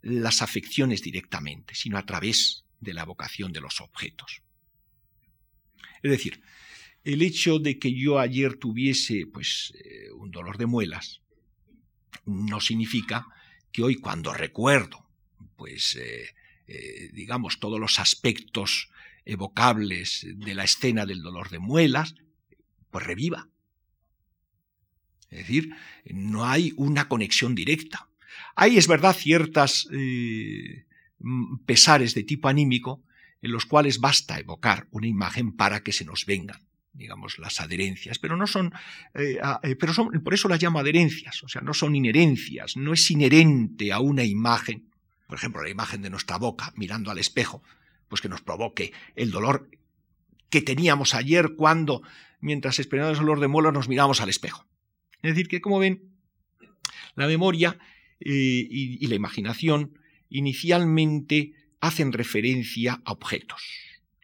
[0.00, 4.42] las afecciones directamente, sino a través de la evocación de los objetos.
[6.02, 6.42] Es decir,
[7.04, 11.21] el hecho de que yo ayer tuviese pues, eh, un dolor de muelas
[12.24, 13.26] no significa
[13.72, 15.06] que hoy cuando recuerdo,
[15.56, 16.34] pues, eh,
[16.66, 18.90] eh, digamos, todos los aspectos
[19.24, 22.14] evocables de la escena del dolor de muelas,
[22.90, 23.48] pues reviva.
[25.30, 28.08] Es decir, no hay una conexión directa.
[28.54, 30.84] Hay, es verdad, ciertas eh,
[31.64, 33.02] pesares de tipo anímico
[33.40, 36.60] en los cuales basta evocar una imagen para que se nos vengan
[36.94, 38.72] digamos, las adherencias, pero no son,
[39.14, 42.92] eh, eh, pero son, por eso las llamo adherencias, o sea, no son inherencias, no
[42.92, 44.90] es inherente a una imagen,
[45.26, 47.62] por ejemplo, la imagen de nuestra boca mirando al espejo,
[48.08, 49.70] pues que nos provoque el dolor
[50.50, 52.02] que teníamos ayer cuando,
[52.40, 54.66] mientras esperábamos el dolor de muelas, nos miramos al espejo.
[55.22, 56.12] Es decir, que como ven,
[57.14, 57.78] la memoria
[58.20, 63.62] eh, y la imaginación inicialmente hacen referencia a objetos,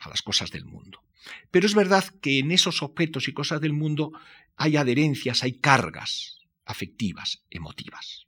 [0.00, 1.02] a las cosas del mundo.
[1.50, 4.12] Pero es verdad que en esos objetos y cosas del mundo
[4.56, 8.26] hay adherencias, hay cargas afectivas, emotivas.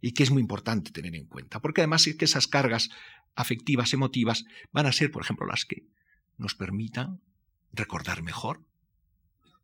[0.00, 2.90] Y que es muy importante tener en cuenta, porque además es que esas cargas
[3.34, 5.86] afectivas, emotivas, van a ser, por ejemplo, las que
[6.38, 7.20] nos permitan
[7.72, 8.64] recordar mejor.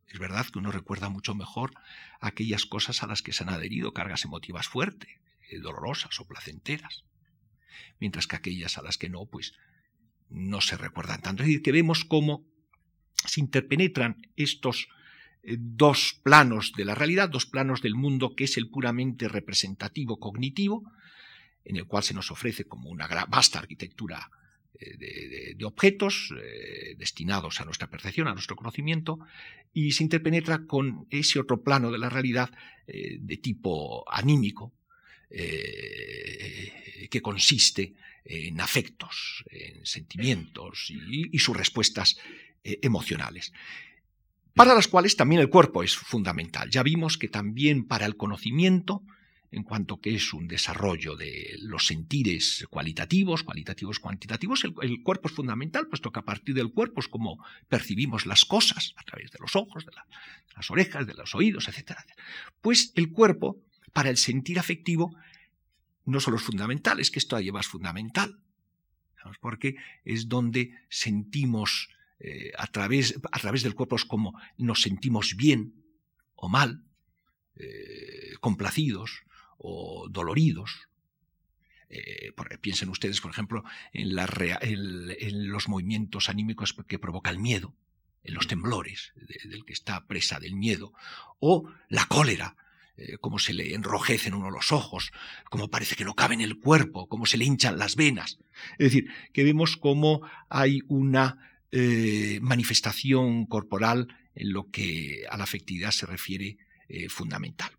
[0.06, 1.72] Es verdad que uno recuerda mucho mejor
[2.20, 5.10] aquellas cosas a las que se han adherido cargas emotivas fuertes,
[5.50, 7.04] eh, dolorosas o placenteras.
[8.00, 9.54] mientras que aquellas a las que no, pues
[10.30, 11.42] no se recuerdan tanto.
[11.42, 12.44] Es decir, que vemos cómo
[13.26, 14.88] se interpenetran estos
[15.42, 20.18] eh, dos planos de la realidad, dos planos del mundo, que es el puramente representativo
[20.18, 20.90] cognitivo,
[21.64, 24.30] en el cual se nos ofrece como una vasta arquitectura
[24.78, 29.18] eh, de, objetos eh, destinados a nuestra percepción, a nuestro conocimiento,
[29.72, 32.50] y se interpenetra con ese otro plano de la realidad
[32.86, 34.72] de tipo anímico,
[35.28, 37.92] que consiste
[38.24, 42.16] en afectos, en sentimientos y sus respuestas
[42.62, 43.52] emocionales
[44.58, 46.68] para las cuales también el cuerpo es fundamental.
[46.68, 49.04] Ya vimos que también para el conocimiento,
[49.52, 55.34] en cuanto que es un desarrollo de los sentires cualitativos, cualitativos, cuantitativos, el, cuerpo es
[55.34, 59.38] fundamental, puesto que a partir del cuerpo es como percibimos las cosas, a través de
[59.40, 59.92] los ojos, de,
[60.56, 61.92] las orejas, de los oídos, etc.
[62.60, 65.14] Pues el cuerpo, para el sentir afectivo,
[66.08, 68.40] no solo es fundamental, es que esto lleva es fundamental,
[69.40, 75.36] porque es donde sentimos eh, a, través, a través del cuerpo es como nos sentimos
[75.36, 75.74] bien
[76.34, 76.82] o mal,
[77.56, 79.22] eh, complacidos
[79.58, 80.88] o doloridos.
[81.90, 84.14] Eh, piensen ustedes, por ejemplo, en,
[85.50, 87.74] los movimientos anímicos que provoca el miedo,
[88.24, 90.92] en los temblores del que está presa del miedo,
[91.38, 92.56] o la cólera,
[93.20, 95.12] cómo se le enrojecen uno los ojos,
[95.50, 98.38] cómo parece que no cabe en el cuerpo, cómo se le hinchan las venas.
[98.78, 105.44] Es decir, que vemos cómo hay una eh, manifestación corporal en lo que a la
[105.44, 106.56] afectividad se refiere
[106.88, 107.70] eh, fundamental.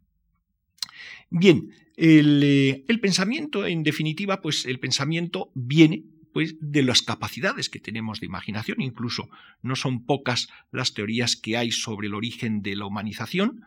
[1.31, 6.03] Bien, eh, el, pensamiento, en definitiva, pues el pensamiento viene
[6.39, 9.27] pues, de las capacidades que tenemos de imaginación, incluso
[9.61, 13.65] no son pocas las teorías que hay sobre el origen de la humanización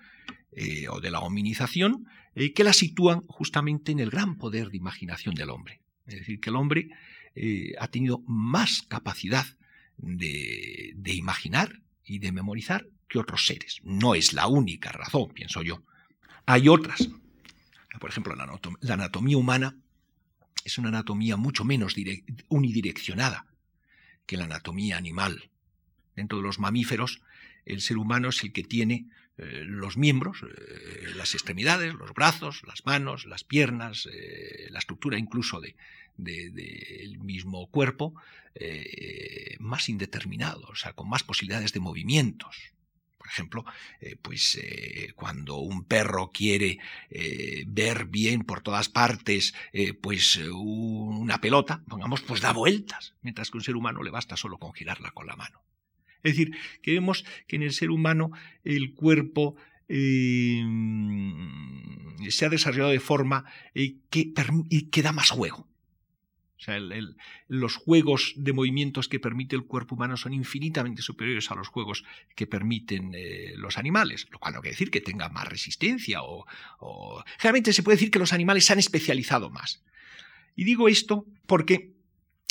[0.88, 5.50] o de la hominización, que la sitúan justamente en el gran poder de imaginación del
[5.50, 5.82] hombre.
[6.06, 6.88] Es decir, que el hombre
[7.78, 9.44] ha tenido más capacidad
[9.98, 13.80] de, imaginar y de memorizar que otros seres.
[13.84, 15.82] No es la única razón, pienso yo.
[16.46, 17.06] Hay otras.
[18.00, 19.76] Por ejemplo, la, anatomía humana
[20.64, 21.94] es una anatomía mucho menos
[22.48, 23.46] unidireccionada
[24.26, 25.50] que la anatomía animal.
[26.14, 27.20] Dentro de los mamíferos,
[27.64, 29.06] el ser humano es el que tiene
[29.38, 35.18] eh, los miembros, eh, las extremidades, los brazos, las manos, las piernas, eh, la estructura
[35.18, 35.74] incluso del
[36.16, 38.14] de, mismo cuerpo,
[39.60, 42.72] más indeterminado, o sea, con más posibilidades de movimientos.
[43.22, 43.64] Por ejemplo,
[44.20, 44.60] pues
[45.14, 46.80] cuando un perro quiere
[47.68, 49.54] ver bien por todas partes,
[50.00, 54.58] pues una pelota, pongamos, pues da vueltas, mientras que un ser humano le basta solo
[54.58, 55.62] con girarla con la mano.
[56.24, 58.32] Es decir, que vemos que en el ser humano
[58.64, 59.54] el cuerpo
[59.88, 60.64] eh,
[62.28, 64.32] se ha desarrollado de forma eh, que,
[64.90, 65.68] que, da más juego.
[66.62, 66.78] O sea,
[67.48, 72.04] los juegos de movimientos que permite el cuerpo humano son infinitamente superiores a los juegos
[72.36, 76.46] que permiten eh, los animales, lo cual no quiere decir que tenga más resistencia o,
[76.78, 77.24] o...
[77.40, 79.82] Se puede decir que los animales se han especializado más.
[80.54, 81.94] Y digo esto porque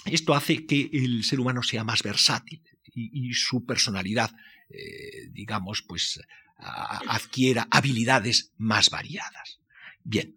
[0.03, 2.61] esto hace que el ser humano sea más versátil
[2.93, 4.35] y, su personalidad,
[4.69, 6.19] eh, digamos, pues
[6.57, 9.61] adquiera habilidades más variadas.
[10.03, 10.35] Bien,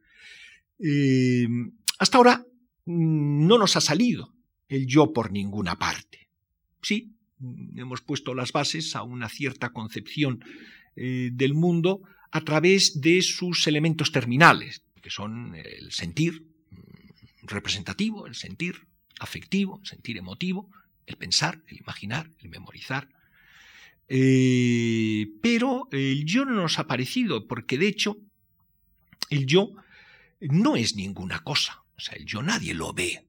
[0.79, 1.49] eh,
[1.99, 2.47] hasta ahora
[2.87, 4.35] no nos ha salido
[4.69, 6.29] el yo por ninguna parte.
[6.83, 10.45] Sí, mm, hemos puesto las bases a una cierta concepción
[10.97, 18.27] eh, del mundo a través de sus elementos terminales, que son el sentir mm, representativo,
[18.27, 18.87] el sentir
[19.21, 20.71] afectivo, el sentir emotivo,
[21.07, 23.09] el pensar, el imaginar, el memorizar.
[24.09, 28.19] Eh, pero el yo no nos ha parecido, porque de hecho
[29.31, 29.73] el yo
[30.41, 31.84] no es ninguna cosa.
[31.97, 33.25] O sea, el yo nadie lo ve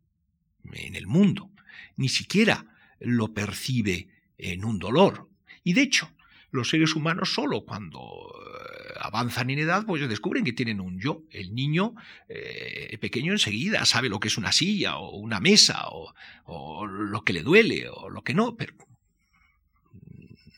[0.74, 1.52] en el mundo,
[1.98, 2.66] ni siquiera
[3.00, 5.30] lo percibe en un dolor.
[5.64, 6.12] Y de hecho,
[6.52, 11.24] los seres humanos solo cuando eh, avanzan en edad, pues descubren que tienen un yo.
[11.30, 11.94] El niño
[12.30, 16.14] eh, pequeño enseguida sabe lo que es una silla o una mesa o,
[16.46, 18.74] o, lo que le duele o lo que no, pero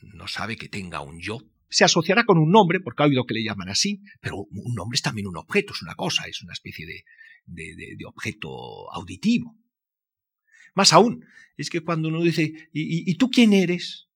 [0.01, 1.39] no sabe que tenga un yo.
[1.69, 4.95] Se asociará con un nombre, porque ha oído que le llaman así, pero un nombre
[4.95, 7.03] es también un objeto, es una cosa, es una especie de,
[7.47, 9.57] de, objeto auditivo.
[10.75, 11.25] Más aún,
[11.57, 14.07] es que cuando uno dice, ¿y, ¿y, tú quién eres?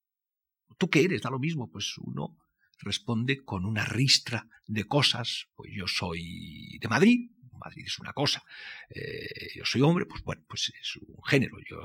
[0.77, 1.21] ¿Tú qué eres?
[1.21, 2.37] Da lo mismo, pues uno
[2.79, 7.31] responde con una ristra de cosas, pues yo soy de Madrid,
[7.63, 8.43] Madrid es una cosa,
[8.89, 11.77] eh, yo soy hombre, pues bueno, pues es un género, yo,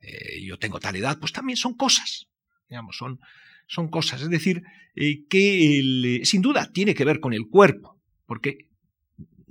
[0.00, 2.28] eh, yo tengo tal edad, pues también son cosas,
[2.68, 3.20] digamos, son,
[3.66, 4.62] son cosas, es decir,
[4.94, 8.70] eh, que sin duda tiene que ver con el cuerpo, porque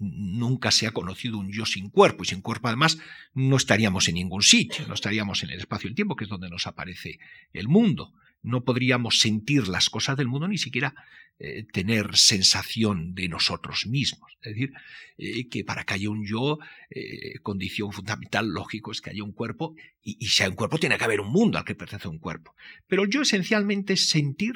[0.03, 2.97] nunca se ha conocido un yo sin cuerpo, y sin cuerpo además
[3.33, 6.29] no estaríamos en ningún sitio, no estaríamos en el espacio y el tiempo, que es
[6.29, 7.19] donde nos aparece
[7.53, 8.13] el mundo.
[8.41, 10.93] No podríamos sentir las cosas del mundo, ni siquiera
[11.39, 14.31] eh, tener sensación de nosotros mismos.
[14.41, 14.73] Es decir,
[15.17, 19.31] eh, que para que haya un yo, eh, condición fundamental, lógico, es que haya un
[19.31, 22.07] cuerpo, y, y si hay un cuerpo tiene que haber un mundo al que pertenece
[22.07, 22.53] un cuerpo.
[22.87, 24.55] Pero el yo esencialmente es sentir,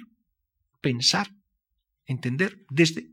[0.81, 1.31] pensar,
[2.05, 3.09] entender desde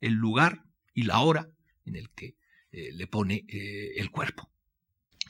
[0.00, 0.64] el lugar
[0.94, 1.50] y la hora
[1.86, 2.36] en el que
[2.72, 4.50] le pone el cuerpo.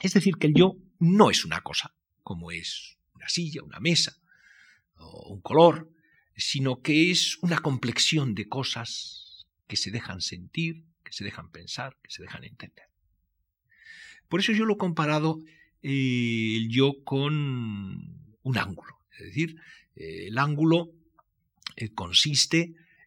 [0.01, 4.17] Es decir, que el yo no es una cosa, como es una silla, una mesa
[4.97, 5.89] o un color,
[6.35, 11.97] sino que es una complexión de cosas que se dejan sentir, que se dejan pensar,
[12.03, 12.85] que se dejan entender.
[14.27, 15.39] Por eso yo lo he comparado
[15.81, 18.99] eh, el yo con un ángulo.
[19.11, 19.55] Es decir,
[19.95, 20.91] eh, el ángulo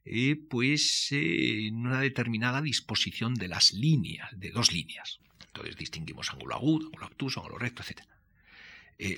[0.05, 5.21] eh, pues en una determinada disposición de las líneas, de dos líneas.
[5.47, 8.03] Entonces distinguimos ángulo agudo, ángulo obtuso, ángulo recto, etc.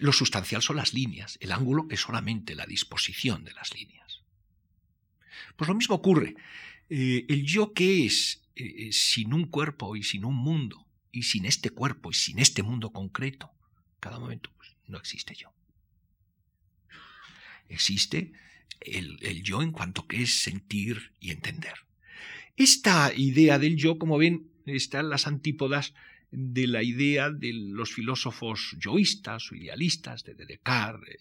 [0.01, 4.23] lo sustancial son las líneas, el ángulo es solamente la disposición de las líneas.
[5.57, 6.37] Pues lo mismo ocurre.
[6.89, 11.25] Eh, el yo que es eh, eh, sin un cuerpo y sin un mundo, y
[11.25, 13.51] sin este cuerpo y sin este mundo concreto,
[14.01, 15.53] cada momento pues, no existe yo.
[17.69, 18.33] Existe
[18.81, 21.75] el, yo en cuanto que es sentir y entender.
[22.57, 25.95] Esta idea del yo, como ven, está en las antípodas
[26.31, 31.21] de la idea de los filósofos yoístas o idealistas, de Descartes,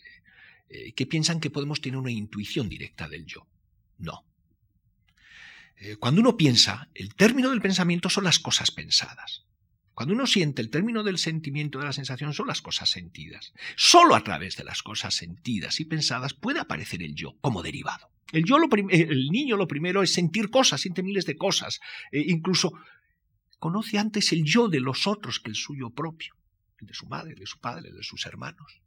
[0.96, 3.46] que piensan que podemos tener una intuición directa del yo.
[3.98, 4.26] No.
[5.82, 9.46] Eh, cuando uno piensa, el término del pensamiento son las cosas pensadas.
[9.94, 13.54] Cuando uno siente, el término del sentimiento, de la sensación, son las cosas sentidas.
[13.76, 18.10] Solo a través de las cosas sentidas y pensadas puede aparecer el yo como derivado.
[18.32, 21.82] El, yo eh, el niño lo primero es sentir cosas, siente miles de cosas.
[22.12, 22.74] Eh, incluso
[23.60, 26.36] conoce antes el yo de los otros que el suyo propio,
[26.80, 28.82] el de su madre, el de su padre, el de sus hermanos.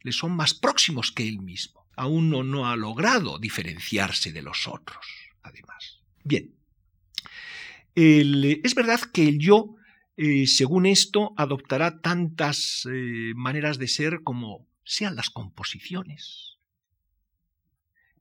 [0.00, 5.04] Le son más próximos que él mismo aún no, ha logrado diferenciarse de los otros,
[5.42, 6.00] además.
[6.24, 6.54] Bien,
[7.94, 9.76] es verdad que el yo,
[10.16, 16.58] eh, según esto, adoptará tantas eh, maneras de ser como sean las composiciones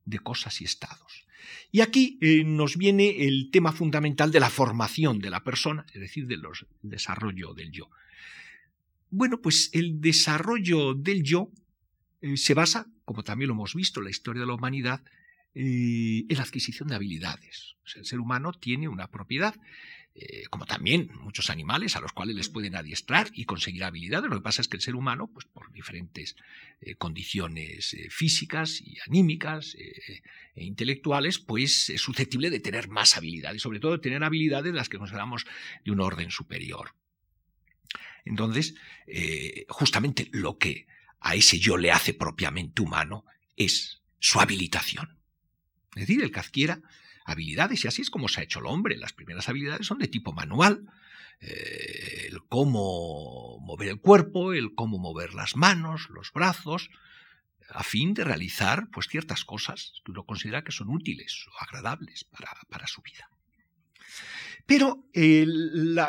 [0.05, 1.25] de cosas y estados.
[1.71, 5.99] Y aquí eh, nos viene el tema fundamental de la formación de la persona, es
[5.99, 6.43] decir, del
[6.81, 7.89] desarrollo del yo.
[9.09, 11.51] Bueno, pues el desarrollo del yo
[12.35, 15.03] se basa como también lo hemos visto en la historia de la humanidad,
[15.53, 17.75] en la adquisición de habilidades.
[17.95, 19.55] el ser humano tiene una propiedad,
[20.13, 24.29] eh, como también muchos animales a los cuales les pueden adiestrar y conseguir habilidades.
[24.29, 26.35] Lo que pasa es que el ser humano, pues por diferentes
[26.81, 33.79] eh, condiciones físicas y anímicas e intelectuales, pues es susceptible de tener más habilidades, sobre
[33.79, 35.45] todo de tener habilidades las que consideramos
[35.85, 36.93] de un orden superior.
[38.25, 38.75] Entonces,
[39.67, 40.85] justamente lo que
[41.19, 45.17] a ese yo le hace propiamente humano es su habilitación.
[45.95, 46.81] Es decir, el que adquiera
[47.25, 48.97] habilidades, y así es como se ha hecho el hombre.
[48.97, 50.85] Las primeras habilidades son de tipo manual,
[51.39, 56.89] eh, el cómo mover el cuerpo, el cómo mover las manos, los brazos,
[57.69, 62.25] a fin de realizar pues, ciertas cosas que uno considera que son útiles o agradables
[62.69, 63.29] para, su vida.
[64.65, 65.05] Pero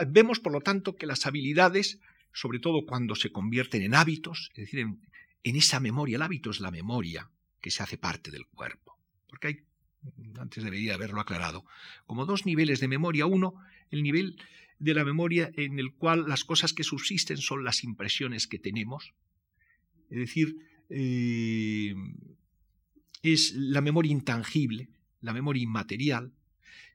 [0.09, 2.01] vemos, por lo tanto, que las habilidades
[2.33, 6.17] sobre todo cuando se convierten en hábitos, es decir, en, esa memoria.
[6.17, 8.99] El hábito es la memoria que se hace parte del cuerpo.
[9.29, 9.57] Porque hay,
[10.39, 11.65] antes debería haberlo aclarado,
[12.07, 13.27] como dos niveles de memoria.
[13.27, 13.55] Uno,
[13.91, 14.37] el nivel
[14.79, 19.15] de la memoria en el cual las cosas que subsisten son las impresiones que tenemos.
[20.11, 20.57] Es decir,
[20.91, 21.95] eh,
[23.23, 24.89] es la memoria intangible,
[25.21, 26.33] la memoria inmaterial.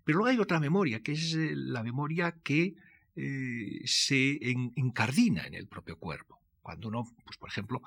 [0.04, 2.76] Pero luego hay otra memoria, que es eh, la memoria que
[3.16, 4.40] eh, se
[4.76, 6.42] encardina en el propio cuerpo.
[6.62, 7.82] Cuando uno, pues, por ejemplo,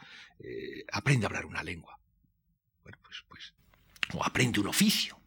[0.91, 2.01] aprende a hablar una lengua,
[2.83, 3.55] bueno, pues, pues,
[4.15, 5.19] o aprende un oficio.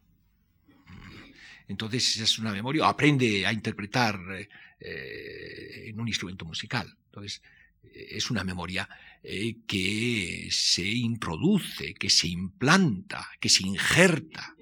[1.66, 4.18] Entonces es una memoria, o aprende a interpretar
[4.80, 6.94] eh, en un instrumento musical.
[7.06, 7.42] Entonces
[7.82, 8.88] es una memoria
[9.66, 14.54] que se introduce, que se implanta, que se injerta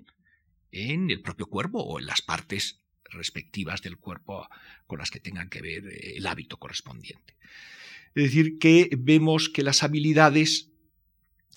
[0.70, 2.80] en el propio cuerpo o en las partes
[3.12, 4.48] respectivas del cuerpo
[4.86, 7.36] con las que tengan que ver eh, el hábito correspondiente.
[8.14, 10.70] Es decir, que vemos que las habilidades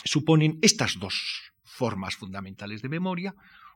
[0.03, 1.44] suponen estas dos
[1.75, 3.35] formas fundamentales de memoria.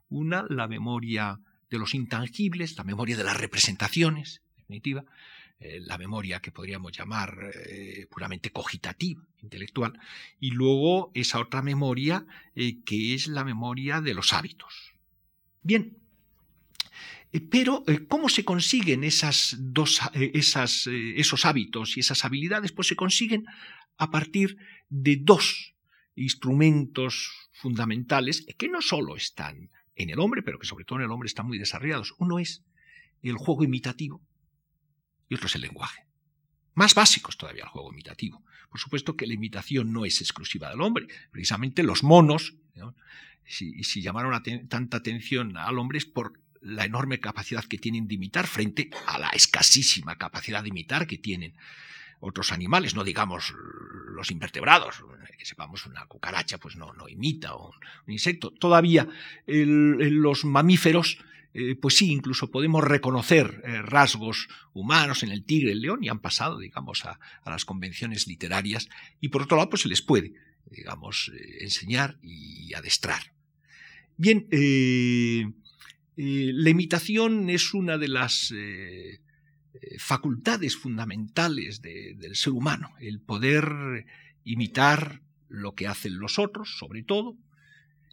[0.09, 1.39] Una, la memoria
[1.69, 5.03] de los intangibles, la memoria de las representaciones, en definitiva,
[5.59, 9.93] eh, la memoria que podríamos llamar eh, puramente cogitativa, intelectual,
[10.39, 12.25] y luego esa otra memoria
[12.85, 14.73] que es la memoria de los hábitos.
[15.61, 15.99] Bien,
[17.31, 19.01] Eh, pero, eh, ¿cómo se consiguen
[19.59, 22.71] dos, eh, esos hábitos y esas habilidades?
[22.71, 23.45] Pues se consiguen
[23.97, 24.57] a partir
[24.89, 25.68] de dos
[26.19, 31.11] instrumentos fundamentales que no solo están en el hombre, pero que sobre todo en el
[31.11, 32.13] hombre están muy desarrollados.
[32.17, 32.63] Uno es
[33.21, 34.21] el juego imitativo
[35.27, 36.05] y otro es el lenguaje.
[36.73, 38.43] Más básicos todavía el juego imitativo.
[38.69, 41.07] Por supuesto que la imitación no es exclusiva del hombre.
[41.31, 42.55] Precisamente los monos,
[43.45, 48.15] si, si, llamaron tanta atención al hombre es por la enorme capacidad que tienen de
[48.15, 51.55] imitar frente a la escasísima capacidad de imitar que tienen
[52.19, 53.53] otros animales, no digamos
[54.13, 55.03] los invertebrados,
[55.37, 57.71] que sepamos una cucaracha pues no, no imita o
[58.05, 58.51] un insecto.
[58.51, 59.07] Todavía
[59.47, 61.17] los mamíferos
[61.53, 66.09] eh, pues sí, incluso podemos reconocer eh, rasgos humanos en el tigre, el león, y
[66.09, 68.87] han pasado, digamos, a, las convenciones literarias,
[69.19, 70.33] y por otro lado, pues se les puede,
[70.69, 73.33] digamos, eh, enseñar y adestrar.
[74.15, 74.47] Bien,
[76.15, 78.53] la imitación es una de las
[79.97, 84.05] facultades fundamentales del ser humano, el poder
[84.43, 87.37] imitar lo que hacen los otros, sobre todo,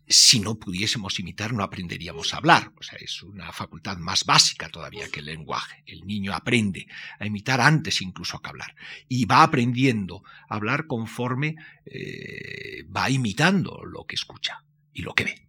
[0.09, 2.73] si no pudiésemos imitar no aprenderíamos a hablar.
[2.79, 5.83] O sea, es una facultad más básica todavía que el lenguaje.
[5.87, 6.87] El niño aprende
[7.19, 8.75] a imitar antes incluso que hablar.
[9.09, 15.25] Y va aprendiendo a hablar conforme eh, va imitando lo que escucha y lo que
[15.25, 15.49] ve.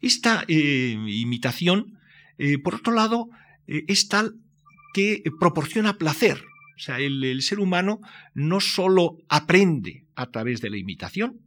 [0.00, 1.98] Esta eh, imitación,
[2.38, 3.28] eh, por otro lado,
[3.66, 4.36] es tal
[4.94, 6.42] que proporciona placer.
[6.76, 8.00] O sea, el ser humano
[8.34, 11.40] no solo aprende a través de la imitación,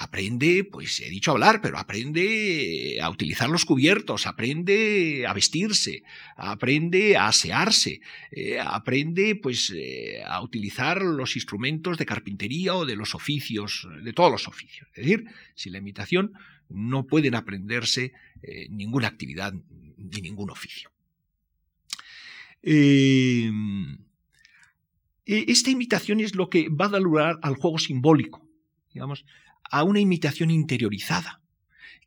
[0.00, 6.02] aprende, pues he dicho hablar, pero aprende a utilizar los cubiertos, aprende a vestirse,
[6.36, 12.96] aprende a asearse, eh, aprende pues eh, a utilizar los instrumentos de carpintería o de
[12.96, 14.88] los oficios, de todos los oficios.
[14.94, 16.32] Es decir, sin la imitación
[16.70, 18.12] no pueden aprenderse
[18.42, 19.52] eh, ninguna actividad
[20.00, 20.90] ni ningún oficio.
[22.62, 23.50] E,
[25.26, 28.46] esta imitación es lo que va a dar lugar al juego simbólico.
[28.92, 29.24] Digamos,
[29.70, 31.40] a una imitación interiorizada,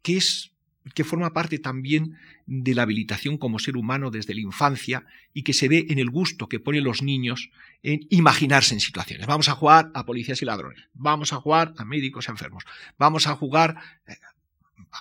[0.01, 0.51] que es
[0.93, 5.53] que forma parte también de la habilitación como ser humano desde la infancia y que
[5.53, 7.51] se ve en el gusto que ponen los niños
[7.83, 9.25] en imaginarse en situaciones.
[9.25, 12.65] Vamos a jugar a policías y ladrones, vamos a jugar a médicos y enfermos,
[12.97, 13.77] vamos a jugar
[14.07, 14.17] eh,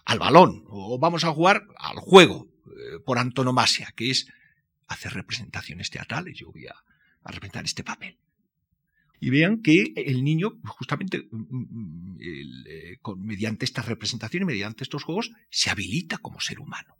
[0.04, 4.28] al balón o vamos a jugar al juego eh, por antonomasia, que es
[4.86, 6.36] hacer representaciones teatrales.
[6.38, 6.74] Yo voy a
[7.24, 8.18] representar este papel
[9.22, 15.30] y vean que el niño, justamente mm, mm, eh, mediante estas representaciones, mediante estos juegos,
[15.48, 16.96] se habilita como ser humano.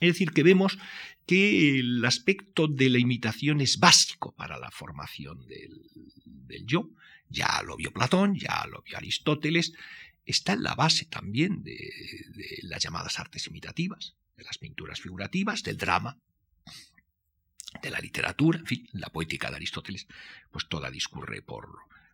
[0.00, 0.76] Es decir, que vemos
[1.24, 6.90] que el aspecto de la imitación es básico para la formación del, yo.
[7.28, 9.74] Ya lo vio Platón, ya lo vio Aristóteles,
[10.26, 11.78] está en la base también de
[12.62, 16.16] las llamadas artes imitativas, de las pinturas figurativas, del drama,
[17.82, 20.06] de la literatura, en fin, la poética de Aristóteles,
[20.50, 21.68] pues toda discurre por,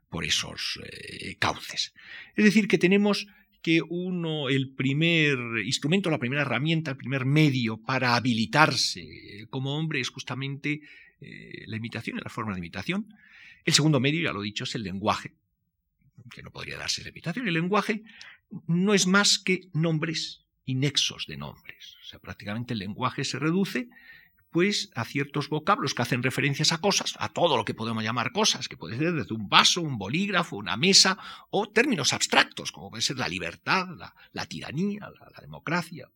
[0.09, 1.95] por esos eh, cauces.
[2.35, 3.27] Es decir, que tenemos
[3.63, 10.01] que uno, el primer instrumento, la primera herramienta, el primer medio para habilitarse como hombre
[10.01, 10.81] es justamente
[11.21, 13.07] eh, la imitación, la forma de imitación.
[13.65, 15.33] El segundo medio, ya lo he dicho, es el lenguaje,
[16.31, 17.49] que no podría darse la imitación.
[17.49, 18.03] El lenguaje
[18.67, 21.97] no es más que nombres y nexos de nombres.
[22.03, 23.89] O sea, prácticamente el lenguaje se reduce
[24.55, 28.31] pues a ciertos vocablos que hacen referencias a cosas, a todo lo que podemos llamar
[28.31, 31.19] cosas, que puede ser desde un vaso, un bolígrafo, una mesa,
[31.51, 33.89] o términos abstractos, como puede ser la libertad,
[34.33, 36.09] la, tiranía, la, democracia.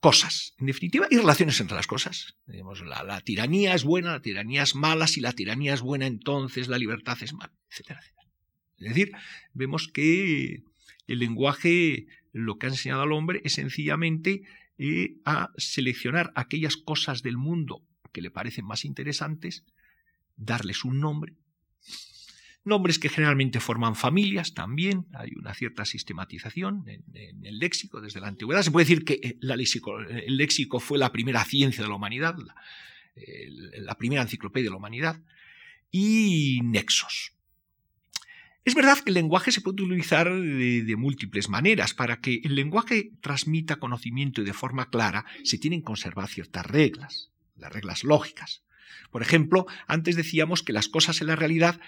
[0.00, 2.38] Cosas, en definitiva, y relaciones entre las cosas.
[2.46, 6.78] la, tiranía es buena, la tiranía es mala, si la tiranía es buena, entonces la
[6.78, 8.28] libertad es mala, etcétera, etcétera.
[8.78, 9.12] Es decir,
[9.52, 10.64] vemos que
[11.06, 14.42] el lenguaje lo que ha enseñado al hombre es sencillamente
[15.24, 19.64] a seleccionar aquellas cosas del mundo que le parecen más interesantes,
[20.36, 21.34] darles un nombre.
[22.64, 28.28] Nombres que generalmente forman familias también, hay una cierta sistematización en, el léxico desde la
[28.28, 28.62] antigüedad.
[28.62, 32.36] Se puede decir que eh, el léxico fue la primera ciencia de la humanidad,
[33.78, 35.20] la primera enciclopedia de la humanidad,
[35.90, 37.32] y nexos.
[38.64, 41.94] Es verdad que el lenguaje se puede utilizar de, múltiples maneras.
[41.94, 47.30] Para que el lenguaje transmita conocimiento de forma clara, se tienen que conservar ciertas reglas,
[47.56, 48.62] las reglas lógicas.
[49.10, 51.80] Por ejemplo, antes decíamos que las cosas en la realidad,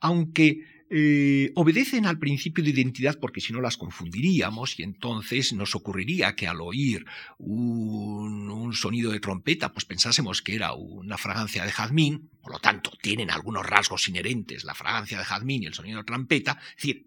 [0.00, 5.74] aunque eh, obedecen al principio de identidad porque si no las confundiríamos y entonces nos
[5.74, 7.04] ocurriría que al oír
[7.36, 12.90] un, sonido de trompeta pues pensásemos que era una fragancia de jazmín, por lo tanto
[13.02, 17.06] tienen algunos rasgos inherentes la fragancia de jazmín y el sonido de trompeta, es decir,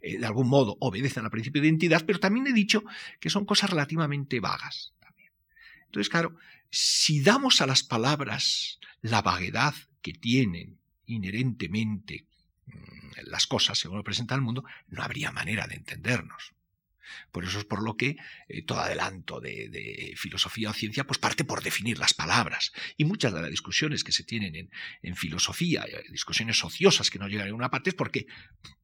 [0.00, 2.84] eh, de algún modo obedecen al principio de identidad, pero también he dicho
[3.18, 4.94] que son cosas relativamente vagas.
[5.86, 6.36] Entonces, claro,
[6.70, 12.29] si damos a las palabras la vaguedad que tienen inherentemente
[13.24, 16.52] las cosas según lo presenta el mundo, no habría manera de entendernos.
[17.32, 18.16] Por eso es por lo que
[18.48, 22.72] eh, todo adelanto de, filosofía o ciencia pues parte por definir las palabras.
[22.96, 24.70] Y muchas de las discusiones que se tienen
[25.02, 28.26] en, filosofía, eh, discusiones ociosas que no llegan a una parte, es porque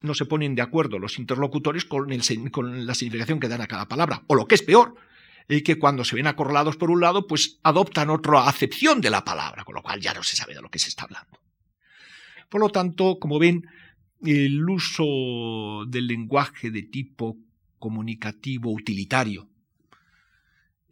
[0.01, 2.09] no se ponen de acuerdo los interlocutores con,
[2.51, 4.23] con la significación que dan a cada palabra.
[4.27, 4.97] O lo que es peor,
[5.49, 9.25] eh, que cuando se ven acorralados por un lado, pues adoptan otra acepción de la
[9.25, 11.46] palabra, con lo cual ya no se sabe de lo que se está hablando.
[12.49, 13.67] Por lo tanto, como ven,
[14.23, 17.37] el uso del lenguaje de tipo
[17.79, 19.49] comunicativo utilitario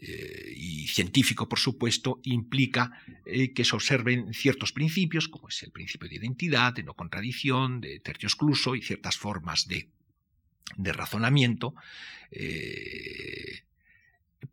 [0.06, 2.92] eh, y científico, por supuesto, implica
[3.24, 7.80] eh, que se observen ciertos principios, como es el principio de identidad, de no contradicción,
[7.80, 9.88] de tercio excluso y ciertas formas de,
[10.92, 11.74] razonamiento,
[12.30, 13.62] eh,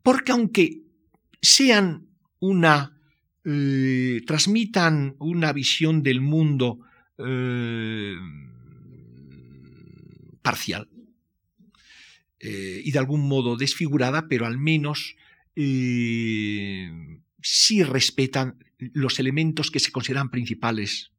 [0.02, 0.84] porque aunque
[1.41, 2.08] sean
[2.39, 2.97] una,
[4.26, 6.80] transmitan una visión del mundo
[10.41, 10.89] parcial,
[12.43, 15.15] eh, y de algún modo desfigurada, pero al menos
[15.55, 16.89] eh,
[17.39, 21.11] sí respetan los elementos que se consideran principales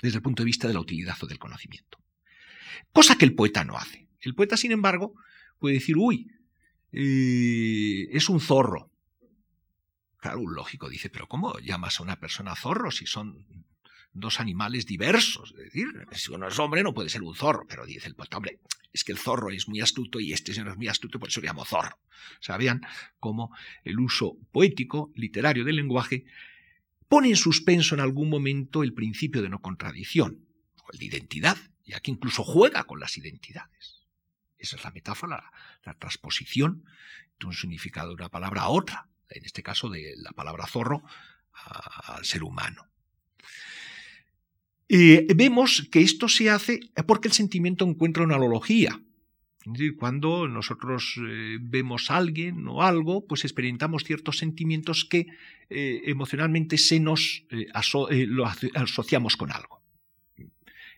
[0.00, 1.98] desde el punto de vista de la utilidad o del conocimiento.
[2.92, 4.06] Cosa que el poeta no hace.
[4.20, 5.14] El poeta, sin embargo,
[5.58, 6.30] puede decir, uy,
[6.92, 8.92] eh, es un zorro.
[10.18, 13.44] Claro, un lógico dice, pero ¿cómo llamas a una persona zorro si son
[14.12, 15.54] dos animales diversos?
[15.58, 18.36] Es decir, si uno es hombre no puede ser un zorro, pero dice el poeta,
[18.36, 18.60] hombre,
[18.92, 21.40] es que el zorro es muy astuto y este señor es muy astuto, por eso
[21.40, 21.98] le llamo zorro.
[22.58, 22.82] Vean
[23.20, 23.52] cómo
[23.84, 26.24] el uso poético, literario del lenguaje,
[27.08, 30.46] pone en suspenso en algún momento el principio de no contradicción,
[30.82, 34.06] o el de identidad, ya que incluso juega con las identidades.
[34.58, 35.52] Esa es la metáfora,
[35.84, 36.84] la, transposición
[37.38, 41.02] de un significado de una palabra a otra, en este caso de la palabra zorro
[41.52, 42.90] al ser humano.
[44.88, 48.98] Y vemos que esto se hace porque el sentimiento encuentra una analogía.
[49.98, 55.26] Cuando nosotros eh, vemos a alguien o algo, pues experimentamos ciertos sentimientos que
[55.68, 57.66] eh, emocionalmente se nos eh,
[58.74, 59.82] asociamos con algo,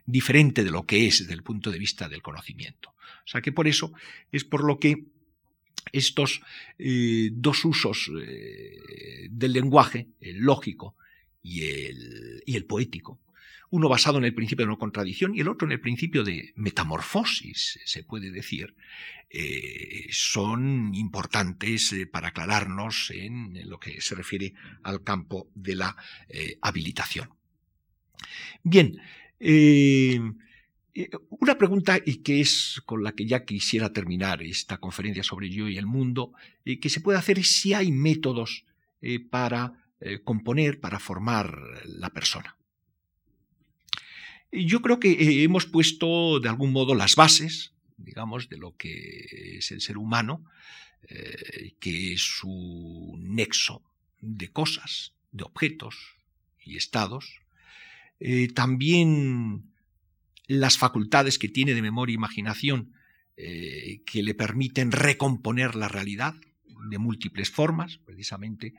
[0.07, 2.91] diferente de lo que es desde el punto de vista del conocimiento.
[2.91, 3.93] O sea que por eso
[4.30, 5.07] es por lo que
[5.93, 6.41] estos
[7.32, 8.11] dos usos
[9.30, 10.95] del lenguaje, el lógico
[11.43, 13.18] y el poético,
[13.70, 16.52] uno basado en el principio de no contradicción y el otro en el principio de
[16.56, 18.74] metamorfosis, se puede decir,
[19.30, 25.96] eh, son importantes eh, para aclararnos en lo que se refiere al campo de la
[26.28, 27.30] eh, habilitación.
[28.62, 29.00] Bien,
[31.30, 35.68] una pregunta y que es con la que ya quisiera terminar esta conferencia sobre yo
[35.68, 36.32] y el mundo,
[36.64, 38.66] que se puede hacer es si hay métodos
[39.30, 39.72] para
[40.24, 41.56] componer, para formar
[41.86, 42.59] la persona.
[44.53, 49.59] Yo creo que eh, hemos puesto de algún modo las bases, digamos, de lo que
[49.59, 50.44] es el ser humano,
[51.09, 53.82] eh, que es su nexo
[54.20, 56.16] de cosas, de objetos
[56.64, 57.40] y estados.
[58.18, 59.70] Eh, también
[60.48, 62.92] las facultades que tiene de memoria e imaginación
[63.36, 66.34] que le permiten recomponer la realidad
[66.90, 68.74] de múltiples formas, precisamente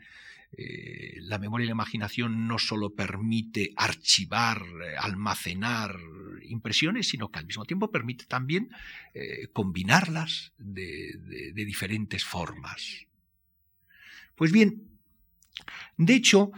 [0.54, 5.98] eh, la memoria y la imaginación no solo permite archivar, eh, almacenar
[6.44, 8.70] impresiones, sino que al mismo tiempo permite también
[9.14, 13.08] eh, combinarlas de, diferentes formas.
[14.36, 14.90] Pues bien,
[15.98, 16.52] de hecho,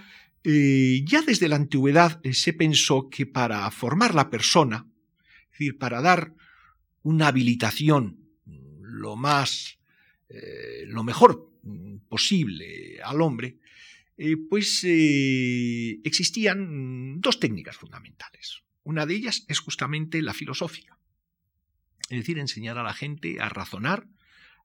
[0.44, 4.88] ya desde la antigüedad se pensó que para formar la persona,
[5.46, 6.34] es decir, para dar
[7.04, 9.78] una habilitación lo más,
[10.88, 11.52] lo mejor
[12.08, 13.58] posible al hombre,
[14.18, 18.64] eh, pues eh, existían dos técnicas fundamentales.
[18.84, 21.00] Una de ellas es justamente la filosófica,
[22.10, 24.08] es decir, enseñar a la gente a razonar,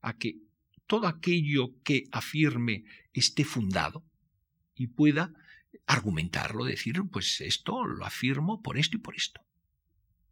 [0.03, 0.37] a que
[0.87, 4.05] todo aquello que afirme esté fundado
[4.75, 5.33] y pueda
[5.87, 9.41] argumentarlo, decir, pues esto lo afirmo por esto y por esto.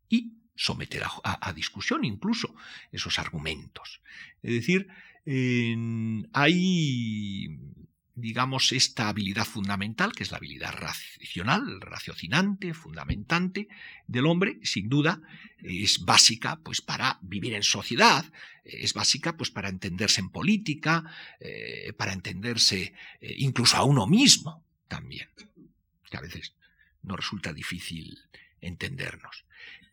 [0.09, 2.55] Y someter a, discusión incluso
[2.91, 4.01] esos argumentos.
[4.43, 4.89] Es decir,
[6.33, 7.49] hay
[8.17, 13.69] digamos, esta habilidad fundamental, que es la habilidad racional, raciocinante, fundamentante
[14.07, 15.21] del hombre, sin duda,
[15.59, 18.25] es básica pues, para vivir en sociedad,
[18.65, 21.05] es básica pues, para entenderse en política,
[21.41, 25.29] eh, para entenderse eh, incluso a uno mismo también,
[26.11, 26.55] que a veces
[27.03, 28.19] no resulta difícil
[28.63, 29.45] entendernos.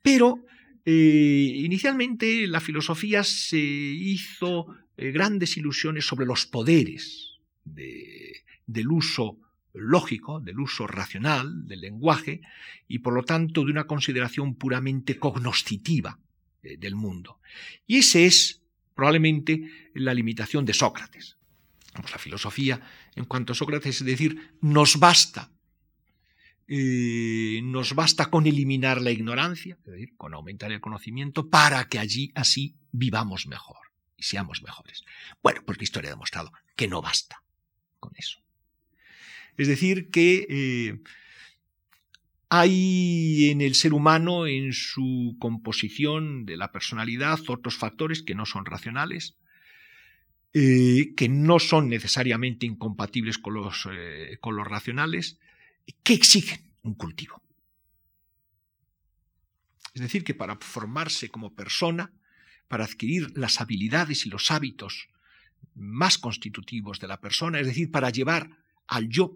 [0.02, 0.46] Pero
[0.86, 4.68] inicialmente la filosofía se hizo
[4.98, 7.33] grandes ilusiones sobre los poderes
[7.64, 9.40] del uso
[9.74, 12.42] lógico, del uso racional del lenguaje
[12.88, 16.20] y por lo tanto de una consideración puramente cognoscitiva
[16.62, 17.40] del mundo.
[17.86, 18.62] Y ese es
[18.96, 21.38] probablemente la limitación de Sócrates.
[21.96, 22.82] la filosofía,
[23.16, 25.52] en cuanto a Sócrates, es decir, nos basta.
[26.68, 32.00] Eh, nos basta con eliminar la ignorancia, es decir, con aumentar el conocimiento, para que
[32.00, 35.04] allí así vivamos mejor y seamos mejores.
[35.44, 37.43] Bueno, pues la historia ha demostrado que no basta
[38.04, 38.40] con eso.
[39.56, 41.02] Es decir, que eh,
[42.50, 48.46] hay en el ser humano, en su composición de la personalidad, otros factores que no
[48.46, 49.38] son racionales,
[50.54, 55.40] eh, que no son necesariamente incompatibles con los, eh, con los racionales,
[56.04, 57.42] que exigen un cultivo.
[59.94, 62.12] Es decir, que para formarse como persona,
[62.68, 65.08] para adquirir las habilidades y los hábitos
[65.76, 68.50] más constitutivos de la persona, es decir, para llevar
[68.88, 69.36] al yo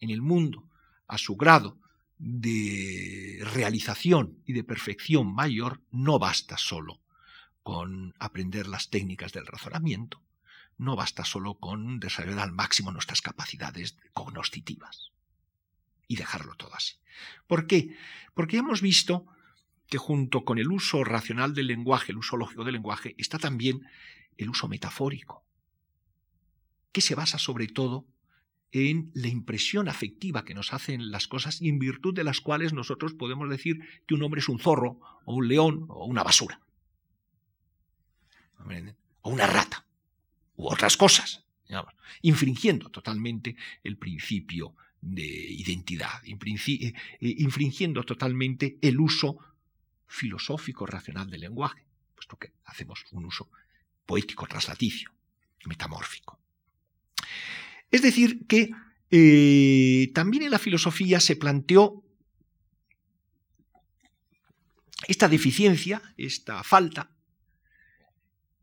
[0.00, 0.68] en el mundo
[1.06, 1.78] a su grado
[2.18, 7.00] de realización y de perfección mayor no basta solo
[7.62, 10.22] con aprender las técnicas del razonamiento,
[10.78, 15.10] no basta solo con desarrollar al máximo nuestras capacidades cognoscitivas
[16.08, 16.94] y dejarlo todo así.
[17.46, 17.96] ¿Por qué?
[18.34, 19.26] Porque hemos visto
[19.88, 23.86] que junto con el uso racional del lenguaje, el uso lógico del lenguaje, está también
[24.38, 25.44] el uso metafórico,
[26.92, 28.06] que se basa sobre todo
[28.72, 32.72] en la impresión afectiva que nos hacen las cosas y en virtud de las cuales
[32.72, 36.60] nosotros podemos decir que un hombre es un zorro o un león o una basura.
[39.20, 39.84] O una rata.
[40.56, 41.44] U otras cosas.
[42.22, 49.38] infringiendo totalmente el principio de identidad, eh, eh, infringiendo totalmente el uso
[50.06, 51.84] filosófico racional del lenguaje,
[52.14, 53.50] puesto que hacemos un uso
[54.06, 55.10] poético translaticio,
[55.64, 56.38] metamórfico.
[57.92, 58.70] Es decir, que
[59.10, 62.02] eh, también en la filosofía se planteó
[65.06, 67.10] esta deficiencia, esta falta,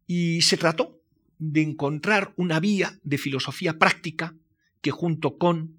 [0.07, 1.03] y se trató
[1.37, 4.35] de encontrar una vía de filosofía práctica
[4.81, 5.77] que junto con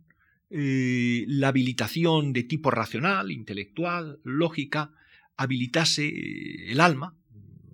[0.50, 4.92] eh, la habilitación de tipo racional, intelectual, lógica,
[5.36, 7.16] habilitase el alma,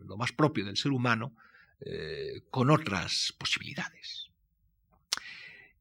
[0.06, 1.36] lo más propio del ser humano,
[1.80, 4.25] eh, con otras posibilidades.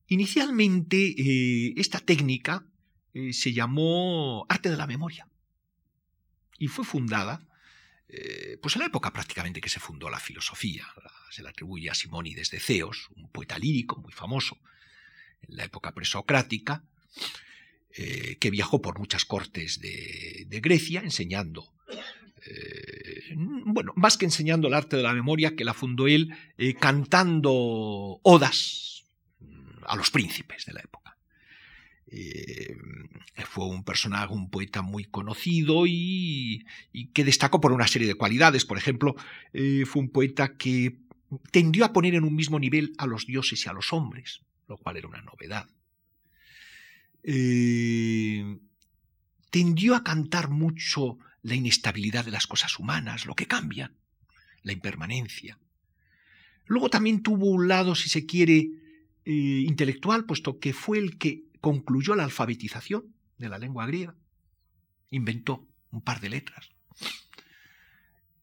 [0.08, 2.66] Inicialmente eh, esta técnica
[3.14, 5.28] eh, se llamó arte de la memoria
[6.60, 7.48] y fue fundada
[8.08, 10.86] eh, pues en la época prácticamente que se fundó la filosofía.
[11.32, 14.60] Se la atribuye a Simónides de Ceos, un poeta lírico muy famoso
[15.42, 16.84] en la época presocrática,
[17.92, 21.72] que viajó por muchas cortes de, de Grecia enseñando
[23.66, 26.30] bueno, más que enseñando el arte de la memoria, que la fundó él
[26.80, 28.85] cantando odas
[29.88, 31.18] a los príncipes de la época.
[32.08, 32.78] Eh,
[33.46, 36.66] fue un personaje, un poeta muy conocido y,
[37.14, 38.66] que destacó por una serie de cualidades.
[38.66, 39.16] Por ejemplo,
[39.54, 41.00] eh, fue un poeta que
[41.52, 44.78] tendió a poner en un mismo nivel a los dioses y a los hombres, lo
[44.78, 45.68] cual era una novedad.
[47.24, 48.60] Eh,
[49.50, 53.92] tendió a cantar mucho la inestabilidad de las cosas humanas, lo que cambia,
[54.64, 55.58] la impermanencia.
[56.66, 58.70] Luego también tuvo un lado, si se quiere,
[59.26, 64.16] eh, intelectual, puesto que fue el que concluyó la alfabetización de la lengua griega.
[65.10, 66.70] Inventó un par de letras.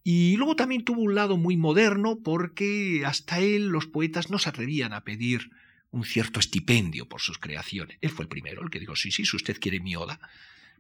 [0.05, 4.49] Y luego también tuvo un lado muy moderno porque hasta él los poetas no se
[4.49, 5.51] atrevían a pedir
[5.93, 7.99] un cierto estipendio por sus creaciones.
[8.01, 10.19] Él fue el primero, el que dijo, sí, sí, si usted quiere mi oda,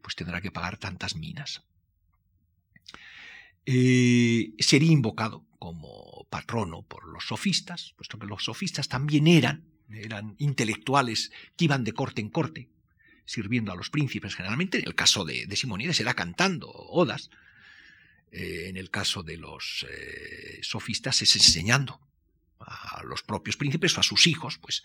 [0.00, 1.62] pues tendrá que pagar tantas minas.
[3.64, 10.34] Eh, sería invocado como patrono por los sofistas, puesto que los sofistas también eran eran
[10.38, 12.68] intelectuales que iban de corte en corte,
[13.24, 14.78] sirviendo a los príncipes generalmente.
[14.78, 17.30] En el caso de, Simonides era cantando odas.
[18.30, 22.00] Eh, en el caso de los eh, sofistas es enseñando
[22.60, 24.82] a los propios príncipes o a sus hijos, pues,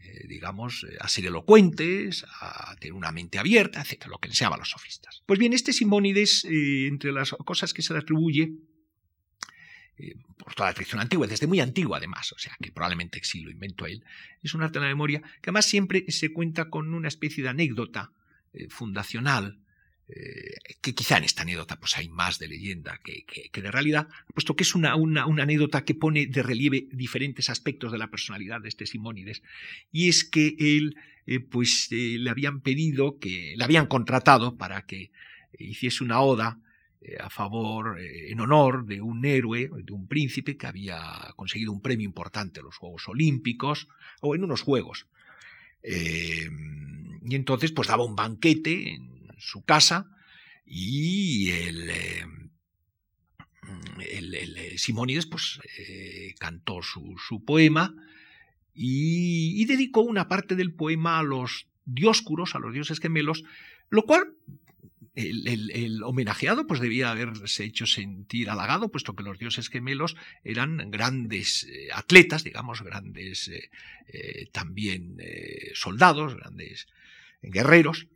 [0.00, 4.70] eh, digamos, a ser elocuentes, a tener una mente abierta, etc., lo que enseñaban los
[4.70, 5.22] sofistas.
[5.24, 8.52] Pues bien, este Simónides, entre las cosas que se le atribuye,
[9.96, 13.42] eh, por toda la tradición antigua, desde muy antigua además, o sea que probablemente sí
[13.42, 14.02] lo inventó él,
[14.42, 17.50] es un arte de la memoria que además siempre se cuenta con una especie de
[17.50, 18.10] anécdota
[18.52, 19.60] eh, fundacional,
[20.08, 24.56] eh, que quizá en esta anécdota pues hay más de leyenda que, de realidad, puesto
[24.56, 28.70] que es una, una, anécdota que pone de relieve diferentes aspectos de la personalidad de
[28.70, 29.42] este Simónides,
[29.92, 30.96] y es que él
[31.50, 35.10] pues le habían pedido, que le habían contratado para que
[35.58, 36.58] hiciese una oda
[37.20, 40.98] a favor, eh, en honor de un héroe, de un príncipe que había
[41.36, 43.88] conseguido un premio importante en los Juegos Olímpicos
[44.20, 45.06] o en unos Juegos.
[45.82, 50.10] y entonces pues daba un banquete en su casa
[50.64, 51.90] y el,
[54.00, 55.60] el, Simónides pues
[56.38, 57.94] cantó su, su poema
[58.74, 63.44] y, y, dedicó una parte del poema a los dioscuros, a los dioses gemelos,
[63.90, 64.34] lo cual
[65.14, 71.64] el, homenajeado pues debía haberse hecho sentir halagado, puesto que los dioses gemelos eran grandes
[71.64, 73.70] eh, atletas, digamos, grandes eh,
[74.08, 75.16] eh, también
[75.74, 76.88] soldados, grandes
[77.42, 78.06] guerreros,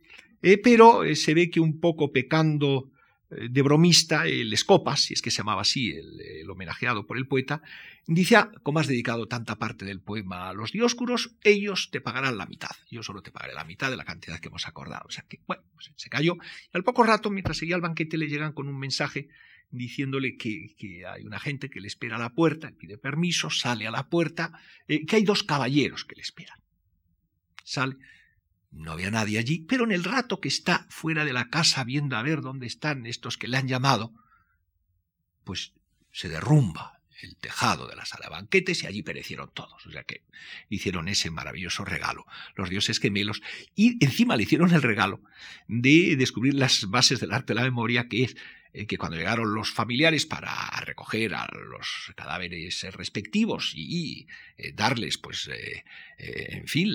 [0.63, 2.91] pero se ve que un poco pecando
[3.29, 7.61] de bromista, el Escopas, si es que se llamaba así el, homenajeado por el poeta,
[8.07, 12.37] dice, ah, como has dedicado tanta parte del poema a los dioscuros, ellos te pagarán
[12.37, 12.71] la mitad.
[12.89, 15.05] Yo solo te pagaré la mitad de la cantidad que hemos acordado.
[15.07, 16.37] O sea que, bueno, pues se cayó.
[16.73, 19.29] Y al poco rato, mientras seguía el banquete, le llegan con un mensaje
[19.69, 23.91] diciéndole que, hay una gente que le espera a la puerta, pide permiso, sale a
[23.91, 26.57] la puerta, eh, que hay dos caballeros que le esperan.
[27.63, 27.97] Sale,
[28.71, 32.15] no había nadie allí, pero en el rato que está fuera de la casa viendo
[32.15, 34.13] a ver dónde están estos que le han llamado,
[35.43, 35.73] pues
[36.11, 39.85] se derrumba el tejado de la sala de banquetes y allí perecieron todos.
[39.85, 40.23] O sea que
[40.69, 43.41] hicieron ese maravilloso regalo, los dioses gemelos,
[43.75, 45.21] y encima le hicieron el regalo
[45.67, 48.37] de descubrir las bases del arte de la memoria, que es
[48.71, 50.53] que cuando llegaron los familiares para
[50.85, 55.83] recoger a los cadáveres respectivos y, eh, darles, pues, eh,
[56.17, 56.91] en fin,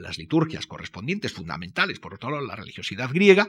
[0.00, 3.48] las liturgias correspondientes, fundamentales, por otro lado, la religiosidad griega,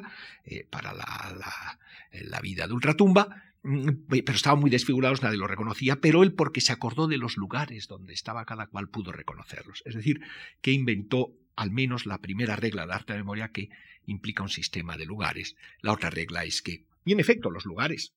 [0.69, 6.33] para la, vida de ultratumba, mm, pero estaban muy desfigurados, nadie los reconocía, pero él
[6.33, 9.83] porque se acordó de los lugares donde estaba cada cual pudo reconocerlos.
[9.85, 10.21] Es decir,
[10.61, 13.69] que inventó al menos la primera regla del arte de memoria que
[14.05, 15.55] implica un sistema de lugares.
[15.81, 18.13] La otra regla es que y en efecto, los lugares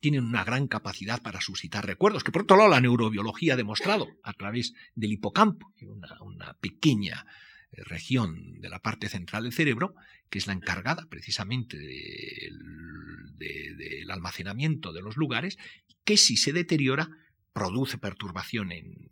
[0.00, 4.08] tienen una gran capacidad para suscitar recuerdos, que por otro lado la neurobiología ha demostrado
[4.22, 7.24] a través del hipocampo, una, una pequeña
[7.70, 9.94] eh, región de la parte central del cerebro,
[10.28, 11.78] que es la encargada precisamente
[13.38, 15.56] del almacenamiento de los lugares,
[16.04, 17.08] que si se deteriora
[17.52, 19.10] produce perturbación en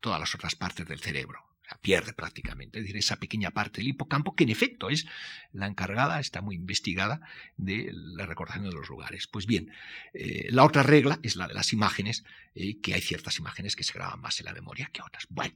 [0.00, 4.34] todas las otras partes del cerebro pierde prácticamente, es decir, esa pequeña parte del hipocampo
[4.34, 5.06] que en efecto es
[5.52, 7.20] la encargada, está muy investigada
[7.56, 9.26] de la recordación de los lugares.
[9.26, 9.70] Pues bien,
[10.12, 13.84] eh, la otra regla es la de las imágenes, eh, que hay ciertas imágenes que
[13.84, 15.26] se graban más en la memoria que otras.
[15.28, 15.54] Bueno,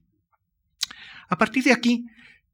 [1.29, 2.07] a partir de aquí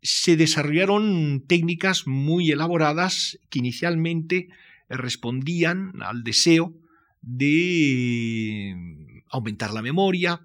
[0.02, 4.48] se desarrollaron técnicas muy elaboradas que inicialmente
[4.88, 6.74] respondían al deseo
[7.22, 10.42] de aumentar la memoria,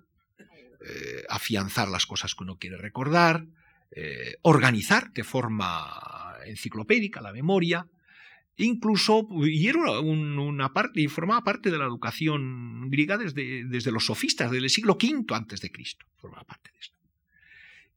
[0.90, 3.46] eh, afianzar las cosas que uno quiere recordar,
[3.92, 7.88] eh, organizar de forma enciclopédica la memoria,
[8.58, 14.06] incluso, y era una parte, y formaba parte de la educación griega desde, desde los
[14.06, 16.98] sofistas, del siglo V antes de Cristo, formaba parte de esto.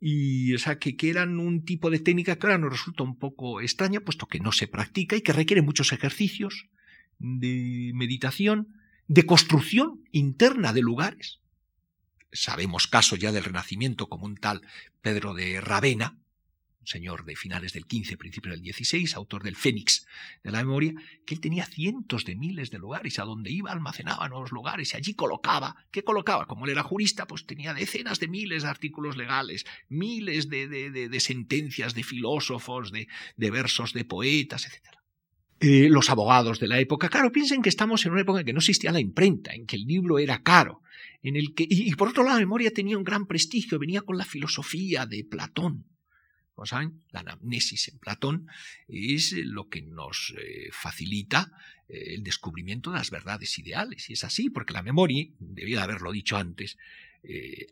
[0.00, 3.18] Y o sea, que, que, eran un tipo de técnica que ahora nos resulta un
[3.18, 6.68] poco extraña, puesto que no se practica y que requiere muchos ejercicios
[7.18, 8.68] de meditación,
[9.06, 11.41] de construcción interna de lugares
[12.32, 14.62] sabemos caso ya del Renacimiento como un tal
[15.00, 16.18] Pedro de Ravena,
[16.82, 20.04] un señor de finales del 15, principios del 16, autor del Fénix
[20.42, 20.92] de la memoria,
[21.24, 24.96] que él tenía cientos de miles de lugares, a donde iba almacenaba nuevos lugares y
[24.96, 26.46] allí colocaba, ¿qué colocaba?
[26.46, 31.20] Como él era jurista, pues tenía decenas de miles de artículos legales, miles de, de,
[31.20, 33.06] sentencias de filósofos, de,
[33.36, 35.01] versos de poetas, etc.
[35.64, 38.52] Eh, los abogados de la época, claro, piensen que estamos en una época en que
[38.52, 40.82] no existía la imprenta, en que el libro era caro,
[41.22, 44.18] en el que, y, por otro lado, la memoria tenía un gran prestigio, venía con
[44.18, 45.86] la filosofía de Platón.
[46.56, 48.48] Como saben, la anamnesis en Platón
[48.88, 51.52] es lo que nos eh, facilita
[51.88, 54.10] eh, el descubrimiento de las verdades ideales.
[54.10, 56.76] Y es así, porque la memoria, debía haberlo dicho antes,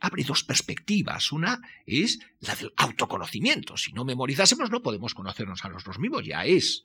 [0.00, 1.32] abre dos perspectivas.
[1.32, 3.76] Una es la del autoconocimiento.
[3.76, 6.24] Si no memorizásemos, no podemos conocernos a nosotros mismos.
[6.24, 6.84] Ya es,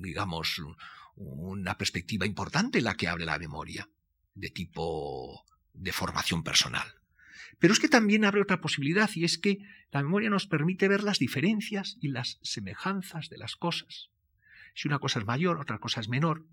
[0.00, 0.60] digamos,
[1.16, 3.88] una perspectiva importante la que abre la memoria
[4.34, 6.86] de tipo de formación personal.
[7.58, 9.58] Pero es que también abre otra posibilidad y es que
[9.92, 14.10] la memoria nos permite ver las diferencias y las semejanzas de las cosas.
[14.74, 16.46] Si una cosa es mayor, otra cosa es menor.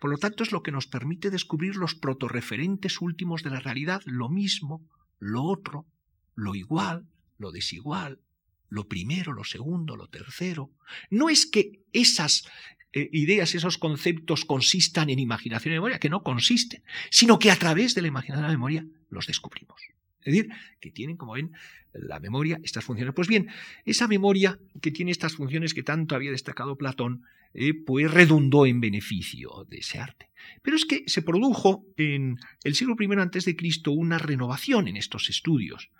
[0.00, 4.02] Por lo tanto, es lo que nos permite descubrir los protorreferentes últimos de la realidad,
[4.06, 4.88] lo mismo,
[5.18, 5.86] lo otro,
[6.34, 8.20] lo igual, lo desigual,
[8.68, 10.70] lo primero, lo segundo, lo tercero.
[11.10, 12.48] No es que esas
[12.92, 17.56] eh, ideas, esos conceptos consistan en imaginación y memoria, que no consisten, sino que a
[17.56, 19.80] través de la imaginación y la memoria los descubrimos.
[20.20, 20.50] Es decir,
[20.80, 21.52] que tienen, como ven,
[21.92, 23.14] la memoria estas funciones.
[23.14, 23.48] Pues bien,
[23.84, 27.22] esa memoria que tiene estas funciones que tanto había destacado Platón,
[27.54, 30.28] eh, pues redundó en beneficio de ese arte.
[30.62, 35.90] Pero es que se produjo en el siglo I Cristo una renovación en estos estudios,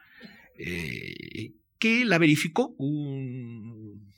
[0.58, 4.12] eh, que la verificó un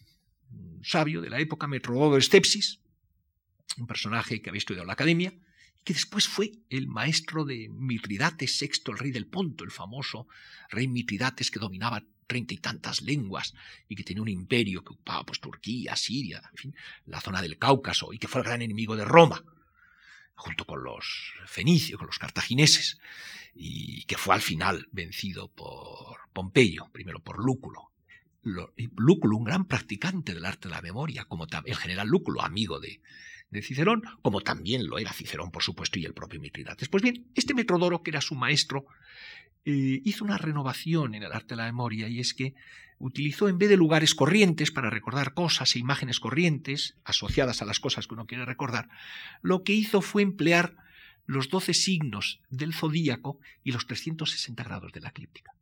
[0.82, 2.80] sabio de la época, Metrodoro Stepsis,
[3.78, 5.32] un personaje que había estudiado en la academia,
[5.84, 10.26] que después fue el maestro de Mitridates VI, el rey del Ponto, el famoso
[10.70, 13.54] rey Mitridates que dominaba treinta y tantas lenguas
[13.88, 16.42] y que tenía un imperio que ocupaba pues, Turquía, Siria,
[17.06, 19.42] la zona del Cáucaso y que fue el gran enemigo de Roma,
[20.40, 22.98] junto con los fenicios, con los cartagineses,
[23.54, 27.92] y que fue al final vencido por Pompeyo, primero por Lúculo.
[28.42, 33.00] Lúculo, un gran practicante del arte de la memoria, como el general Lúculo, amigo de,
[33.62, 36.88] Cicerón, como también lo era Cicerón, por supuesto, y el propio Mitridates.
[36.88, 38.86] Pues bien, este Metrodoro, que era su maestro,
[39.64, 42.54] eh, hizo una renovación en el arte de la memoria, y es que
[43.00, 47.80] utilizó, en vez de lugares corrientes para recordar cosas e imágenes corrientes asociadas a las
[47.80, 48.88] cosas que uno quiere recordar,
[49.42, 50.76] lo que hizo fue emplear
[51.26, 55.52] los doce signos del zodíaco y los 360 grados de la eclíptica.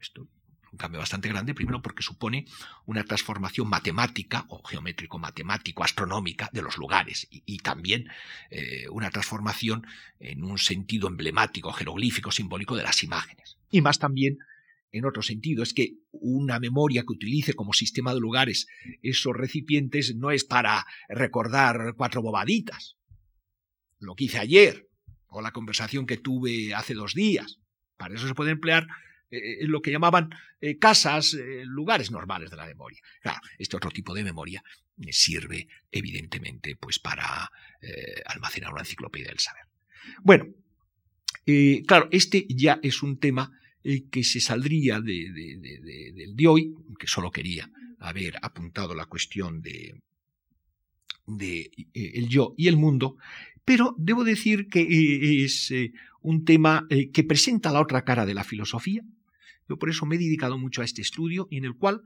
[0.00, 0.28] esto
[0.72, 2.46] un cambio bastante grande, primero porque supone
[2.86, 8.08] una transformación matemática o geométrico-matemático, astronómica de los lugares y, también
[8.50, 9.86] eh, una transformación
[10.18, 13.58] en un sentido emblemático, jeroglífico, simbólico de las imágenes.
[13.70, 14.38] Y más también
[14.92, 18.66] en otro sentido, es que una memoria que utilice como sistema de lugares
[19.02, 22.96] esos recipientes no es para recordar cuatro bobaditas,
[23.98, 24.88] lo que hice ayer
[25.28, 27.58] o la conversación que tuve hace dos días.
[27.96, 28.86] Para eso se puede emplear
[29.30, 30.28] eh, lo que llamaban
[30.60, 33.00] eh, casas, eh, lugares normales de la memoria.
[33.22, 34.62] Claro, este otro tipo de memoria
[35.10, 37.50] sirve evidentemente pues para
[38.26, 39.64] almacenar una enciclopedia del saber.
[40.22, 40.46] Bueno,
[41.88, 43.50] claro, este ya es un tema
[44.10, 45.30] que se saldría de,
[46.14, 50.00] del de hoy, que solo quería haber apuntado la cuestión de,
[51.26, 53.16] de el yo y el mundo,
[53.64, 55.72] pero debo decir que es
[56.20, 59.02] un tema que presenta la otra cara de la filosofía,
[59.68, 62.02] yo por eso me he dedicado mucho a este estudio en el cual,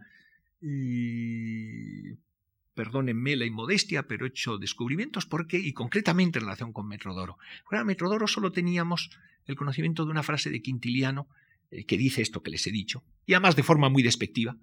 [2.74, 7.39] perdónenme la inmodestia, pero he hecho descubrimientos porque, y concretamente en relación con Metrodoro.
[7.68, 9.11] Para Metrodoro solo teníamos
[9.47, 11.45] el conocimiento de una frase de Quintiliano eh,
[11.87, 14.57] que dice esto que les he dicho, y además de forma muy despectiva,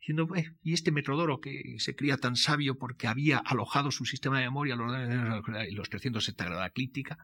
[0.00, 0.28] diciendo,
[0.62, 4.76] y este Metrodoro que se creía tan sabio porque había alojado su sistema de memoria
[4.76, 7.18] los 370 grados crítica,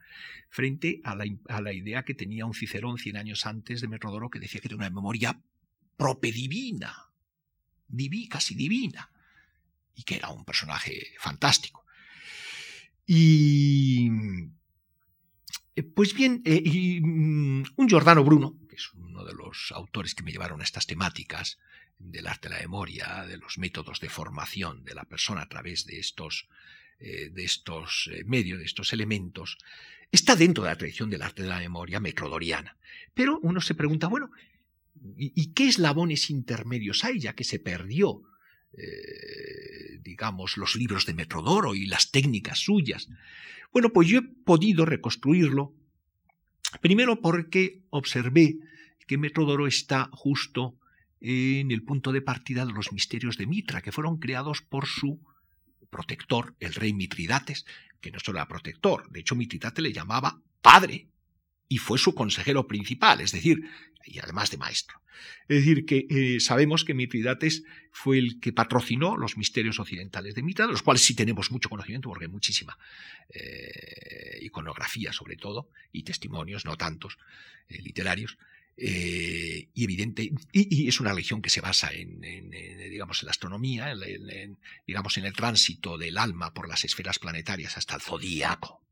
[0.50, 4.60] frente a la, idea que tenía un Cicerón 100 años antes de Metrodoro que decía
[4.60, 5.40] que era una memoria
[5.96, 7.10] propedivina,
[7.88, 9.10] diví, casi divina,
[9.94, 11.84] y que era un personaje fantástico.
[13.06, 14.50] Y eh,
[15.82, 20.32] pues bien, eh, mm, un Giordano Bruno, que es uno de los autores que me
[20.32, 21.58] llevaron a estas temáticas,
[21.98, 25.86] del arte de la memoria, de los métodos de formación de la persona a través
[25.86, 26.48] de estos,
[27.00, 29.58] eh, de estos eh, medios, de estos elementos,
[30.12, 32.76] está dentro de la tradición del arte de la memoria metrodoriana.
[33.14, 34.30] Pero uno se pregunta, bueno,
[35.16, 38.22] ¿y, qué eslabones intermedios hay ya que se perdió?
[38.76, 43.08] Eh, digamos, los libros de Metrodoro y las técnicas suyas.
[43.72, 45.72] Bueno, pues yo he podido reconstruirlo,
[46.80, 48.58] primero porque observé
[49.06, 50.78] que Metrodoro está justo
[51.20, 55.20] en el punto de partida de los misterios de Mitra, que fueron creados por su
[55.90, 57.64] protector, el rey Mitridates,
[58.00, 61.08] que no solo era protector, de hecho Mitridates le llamaba padre
[61.68, 63.64] y fue su consejero principal, es decir,
[64.04, 65.00] y además de maestro.
[65.48, 70.42] Es decir, que eh, sabemos que Mitridates fue el que patrocinó los misterios occidentales de
[70.42, 72.78] Mitra, de los cuales sí tenemos mucho conocimiento, porque hay muchísima
[73.30, 77.18] eh, iconografía sobre todo, y testimonios, no tantos,
[77.68, 78.38] eh, literarios,
[78.76, 83.94] y evidente, y, es una religión que se basa en, digamos, en la astronomía,
[84.84, 88.83] digamos, en el tránsito del alma por las esferas planetarias hasta el zodíaco.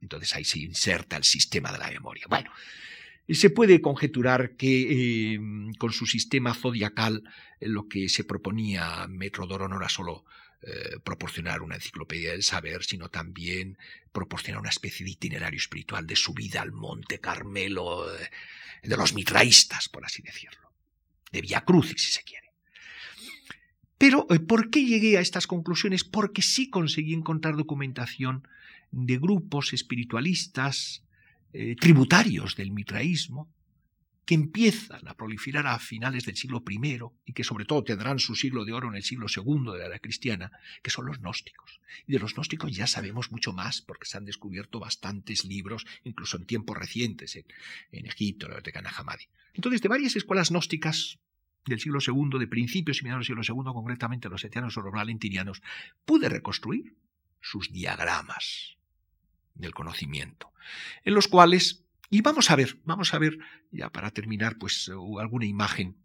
[0.00, 2.26] Entonces ahí se inserta el sistema de la memoria.
[2.28, 2.50] Bueno,
[3.28, 7.22] se puede conjeturar que em, con su sistema zodiacal
[7.60, 10.24] eh, lo que se proponía Metrodoro no era solo
[10.62, 13.78] eh, proporcionar una enciclopedia del saber, sino también
[14.12, 18.06] proporcionar una especie de itinerario espiritual de subida al monte Carmelo,
[18.82, 20.72] de los mitraístas, por así decirlo,
[21.32, 22.50] de Via Crucis, si se quiere.
[24.00, 26.04] Pero, eh, ¿por qué llegué a estas conclusiones?
[26.04, 28.48] Porque sí conseguí encontrar documentación
[28.90, 31.04] de grupos espiritualistas
[31.52, 33.52] eh, tributarios del mitraísmo
[34.30, 38.36] que empiezan a proliferar a finales del siglo I y que sobre todo tendrán su
[38.36, 40.52] siglo de oro en el siglo II de la era cristiana,
[40.84, 41.80] que son los gnósticos.
[42.06, 46.36] Y de los gnósticos ya sabemos mucho más porque se han descubierto bastantes libros, incluso
[46.36, 49.24] en tiempos recientes, en, Egipto, en la biblioteca Nahamadi.
[49.52, 51.18] Entonces, de varias escuelas gnósticas
[51.66, 54.92] del siglo II, de principios y mediados del siglo II, concretamente los etianos o los
[54.92, 55.60] valentinianos,
[56.04, 56.94] pude reconstruir
[57.40, 58.79] sus diagramas
[59.54, 60.52] del conocimiento,
[61.04, 63.38] en los cuales, y vamos a ver, vamos a ver,
[63.70, 65.96] ya para terminar, pues alguna imagen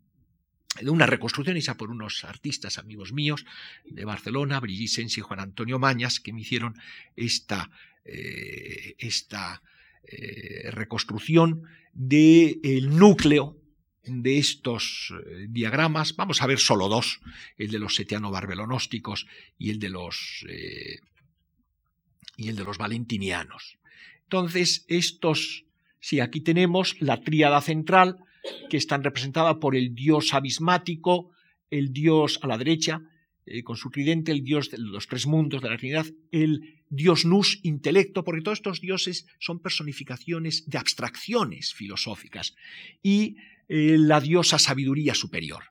[0.81, 3.45] de una reconstrucción hecha por unos artistas amigos míos
[3.85, 6.75] de Barcelona, Brigitte y Juan Antonio Mañas, que me hicieron
[7.15, 7.69] esta,
[8.03, 9.61] eh, esta
[10.03, 13.57] eh, reconstrucción del núcleo
[14.03, 16.15] de estos eh, diagramas.
[16.15, 17.21] Vamos a ver solo dos,
[17.57, 19.27] el de los setiano-barbelonósticos
[19.57, 20.45] y el de los
[22.37, 23.77] y el de los valentinianos.
[24.23, 25.65] Entonces, estos,
[25.99, 28.17] sí, aquí tenemos la tríada central,
[28.69, 31.31] que están representada por el dios abismático,
[31.69, 33.01] el dios a la derecha,
[33.45, 37.25] eh, con su tridente, el dios de los tres mundos de la Trinidad, el dios
[37.25, 42.55] nus, intelecto, porque todos estos dioses son personificaciones de abstracciones filosóficas,
[43.03, 45.63] y eh, la diosa sabiduría superior.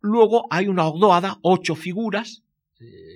[0.00, 2.42] Luego hay una ogdoada, ocho figuras,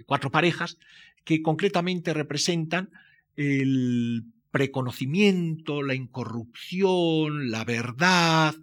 [0.07, 0.79] cuatro parejas,
[1.25, 2.91] que concretamente representan
[3.37, 8.55] el preconocimiento, la incorrupción, la verdad,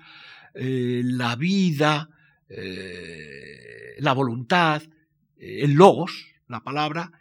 [0.53, 2.09] eh, la vida,
[2.47, 4.83] eh, la voluntad,
[5.37, 7.11] eh, el logos, la palabra,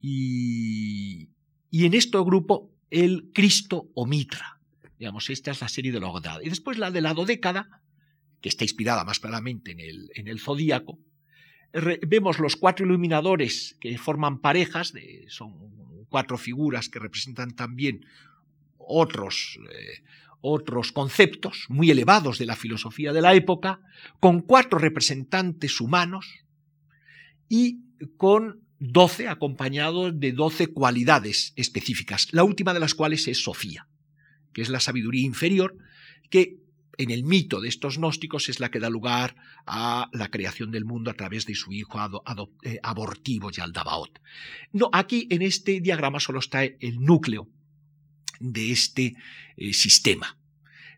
[0.00, 1.28] y,
[1.70, 4.60] en este grupo el Cristo o Mitra.
[4.98, 7.82] Digamos, esta es la serie de la Y después la de la dodécada,
[8.40, 10.98] que está inspirada más claramente en el, en el zodíaco,
[12.06, 14.92] vemos los cuatro iluminadores que forman parejas,
[15.28, 15.54] son
[16.08, 18.06] cuatro figuras que representan también
[18.78, 20.02] otros, eh,
[20.40, 23.80] otros conceptos muy elevados de la filosofía de la época,
[24.20, 26.26] con cuatro representantes humanos
[27.48, 27.80] y
[28.16, 33.88] con doce acompañados de doce cualidades específicas, la última de las cuales es Sofía,
[34.52, 35.76] que es la sabiduría inferior,
[36.30, 36.58] que
[36.98, 39.36] en el mito de estos gnósticos es la que da lugar
[39.66, 41.98] a la creación del mundo a través de su hijo
[42.62, 44.18] eh, abortivo Yaldabaoth.
[44.72, 47.48] No, aquí en este diagrama solo está el núcleo
[48.40, 49.14] de este
[49.56, 50.38] eh, sistema.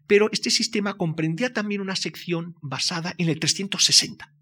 [0.06, 4.32] Pero este sistema comprendía también una sección basada en el 360.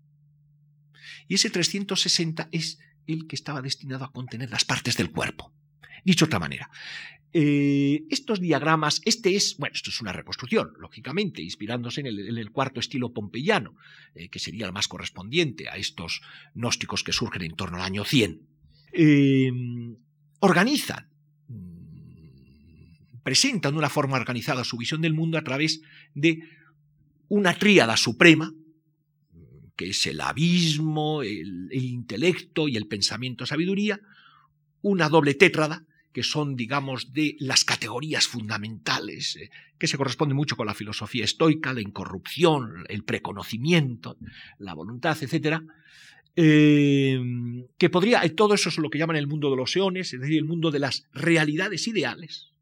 [1.29, 5.53] Y ese 360 es el que estaba destinado a contener las partes del cuerpo.
[6.05, 6.71] Dicho de otra manera,
[7.39, 12.81] eh, estos diagramas, este es, bueno, esto es una reconstrucción, lógicamente, inspirándose en el, cuarto
[12.81, 13.77] estilo pompeyano,
[14.15, 16.23] eh, que sería el más correspondiente a estos
[16.55, 18.41] gnósticos que surgen en torno al año 100.
[18.91, 19.97] Em,
[20.41, 21.11] organizan,
[21.49, 25.83] mm, presentan de una forma organizada su visión del mundo a través
[26.15, 26.41] de
[27.29, 28.55] una tríada suprema,
[29.77, 34.01] que es el abismo, el, el intelecto y el pensamiento sabiduría,
[34.81, 35.85] una doble tétrada,
[36.17, 41.27] que son, digamos, de las categorías fundamentales, eh, que se corresponde mucho con la filosofía
[41.27, 44.17] estoica, la incorrupción, el preconocimiento,
[44.59, 45.59] la voluntad, etc.,
[46.35, 47.21] eh,
[47.77, 50.21] que podría, eh, todo eso es lo que llaman el mundo de los eones, es
[50.23, 52.55] decir, el mundo de las realidades ideales.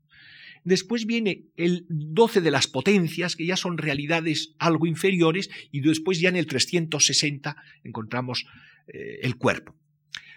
[0.65, 6.19] Después viene el 12 de las potencias, que ya son realidades algo inferiores, y después
[6.19, 8.47] ya en el 360 encontramos
[8.89, 9.77] el cuerpo.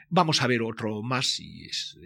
[0.09, 1.97] Vamos a ver otro más, es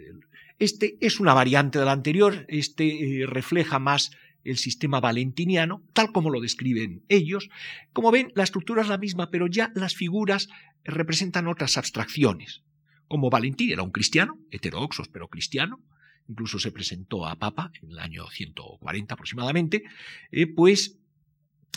[0.58, 4.12] este es una variante del anterior, este eh, refleja más
[4.44, 7.48] el sistema valentiniano, tal como lo describen ellos.
[7.92, 10.48] Como ven, la estructura es la misma, pero ya las figuras
[10.84, 12.62] representan otras abstracciones.
[13.08, 15.80] Como Valentín era un cristiano, heterodoxo pero cristiano,
[16.28, 19.82] incluso se presentó a Papa en el año 140 aproximadamente,
[20.30, 20.98] eh, pues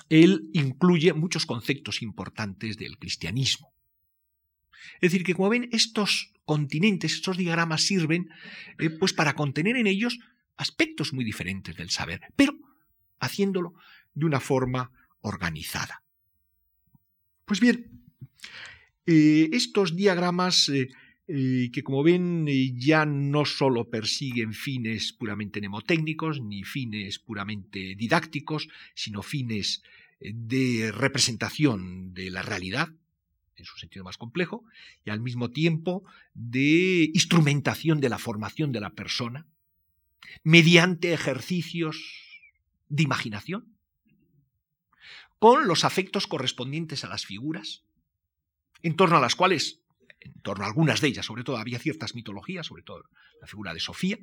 [0.09, 3.74] él incluye muchos conceptos importantes del cristianismo.
[4.95, 8.29] Es decir, que como ven, estos continentes, estos diagramas sirven
[8.79, 10.19] eh, pues para contener en ellos
[10.57, 12.55] aspectos muy diferentes del saber, pero
[13.19, 13.73] haciéndolo
[14.13, 16.03] de una forma organizada.
[17.45, 18.03] Pues bien,
[19.05, 20.89] eh, estos diagramas eh,
[21.27, 29.23] que como ven ya no solo persiguen fines puramente mnemotécnicos ni fines puramente didácticos, sino
[29.23, 29.81] fines
[30.19, 32.89] de representación de la realidad,
[33.55, 34.63] en su sentido más complejo,
[35.03, 36.03] y al mismo tiempo
[36.33, 39.45] de instrumentación de la formación de la persona,
[40.43, 41.97] mediante ejercicios
[42.89, 43.75] de imaginación,
[45.39, 47.83] con los afectos correspondientes a las figuras,
[48.81, 49.81] en torno a las cuales,
[50.19, 53.03] en torno a algunas de ellas, sobre todo, había ciertas mitologías, sobre todo
[53.41, 54.17] la figura de Sofía,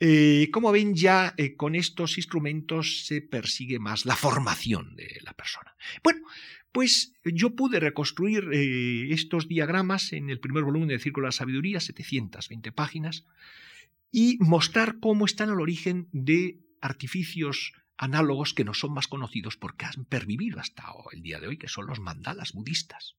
[0.00, 5.34] Eh, como ven, ya eh, con estos instrumentos se persigue más la formación de la
[5.34, 5.76] persona.
[6.02, 6.26] Bueno,
[6.74, 11.32] pues yo pude reconstruir eh, estos diagramas en el primer volumen de Círculo de la
[11.32, 13.24] Sabiduría, 720 páginas,
[14.10, 19.86] y mostrar cómo están al origen de artificios análogos que no son más conocidos porque
[19.86, 20.82] han pervivido hasta
[21.12, 23.14] el día de hoy, que son los mandalas budistas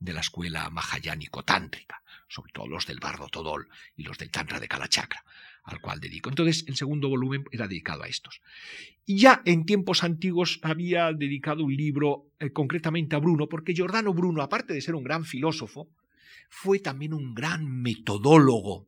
[0.00, 4.66] de la escuela mahayánico-tántrica, sobre todo los del Bardo Todol y los del Tantra de
[4.66, 5.24] Kalachakra,
[5.64, 6.28] al cual dedico.
[6.28, 8.40] Entonces, el segundo volumen era dedicado a estos.
[9.06, 14.12] Y ya en tiempos antiguos había dedicado un libro eh, concretamente a Bruno, porque Giordano
[14.12, 15.88] Bruno, aparte de ser un gran filósofo,
[16.48, 18.86] fue también un gran metodólogo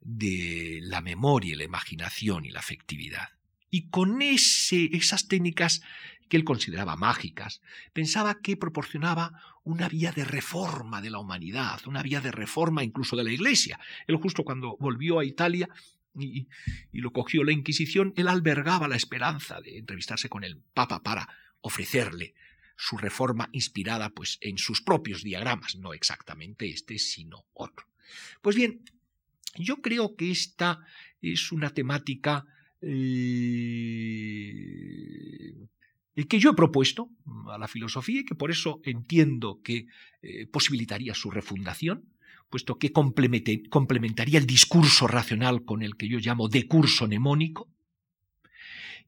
[0.00, 3.30] de la memoria, la imaginación y la afectividad.
[3.70, 5.82] Y con esas técnicas
[6.28, 7.60] que él consideraba mágicas,
[7.92, 13.16] pensaba que proporcionaba una vía de reforma de la humanidad, una vía de reforma incluso
[13.16, 13.80] de la Iglesia.
[14.06, 15.68] Él justo cuando volvió a Italia
[16.14, 16.46] y,
[16.92, 21.28] lo cogió la Inquisición, él albergaba la esperanza de entrevistarse con el Papa para
[21.62, 22.34] ofrecerle
[22.76, 27.88] su reforma inspirada pues en sus propios diagramas, no exactamente este, sino otro.
[28.42, 28.84] Pues bien,
[29.56, 30.86] yo creo que esta
[31.20, 32.46] es una temática
[32.80, 32.96] eh,
[36.24, 37.10] que yo he propuesto
[37.52, 39.86] a la filosofía y que por eso entiendo que
[40.22, 42.08] eh, posibilitaría su refundación,
[42.48, 47.68] puesto que complementaría el discurso racional con el que yo llamo decurso mnemónico,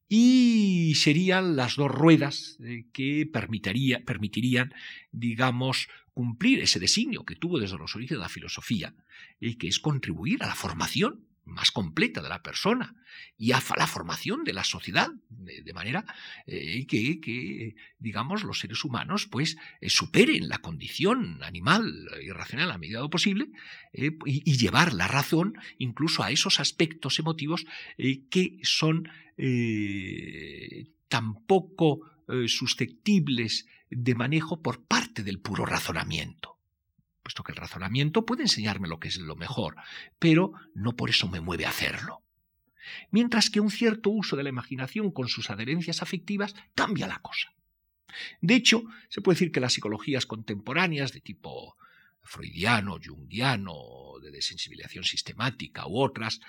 [0.08, 4.74] y serían las dos ruedas eh, que permitirían,
[5.12, 8.94] digamos, cumplir ese designio que tuvo desde los orígenes de la filosofía,
[9.38, 12.94] y que es contribuir a la formación más completa de la persona
[13.36, 16.04] y a la formación de la sociedad, de, manera
[16.46, 22.98] eh, que, digamos, los seres humanos pues eh, superen la condición animal irracional a medida
[22.98, 23.48] de lo posible
[23.92, 27.64] eh, y, llevar la razón incluso a esos aspectos emotivos
[28.30, 29.08] que son
[31.08, 32.00] tan poco
[32.48, 36.57] susceptibles de manejo por parte del puro razonamiento
[37.28, 39.76] puesto que el razonamiento puede enseñarme lo que es lo mejor,
[40.18, 42.22] pero no por eso me mueve a hacerlo.
[43.10, 47.52] Mientras que un cierto uso de la imaginación con sus adherencias afectivas cambia la cosa.
[48.40, 51.76] De hecho, se puede decir que las psicologías contemporáneas de tipo
[52.22, 53.74] freudiano, jungiano,
[54.22, 56.40] de desensibilización sistemática u otras,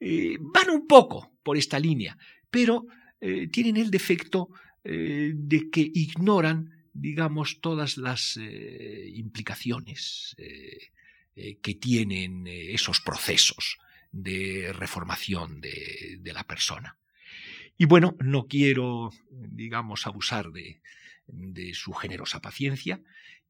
[0.00, 2.18] eh, van un poco por esta línea,
[2.50, 2.86] pero
[3.20, 4.48] eh, tienen el defecto
[4.82, 10.90] eh, de que ignoran digamos, todas las eh, implicaciones eh,
[11.36, 13.78] eh, que tienen esos procesos
[14.10, 16.98] de reformación de, la persona.
[17.78, 20.80] Y bueno, no quiero, digamos, abusar de,
[21.26, 23.00] de su generosa paciencia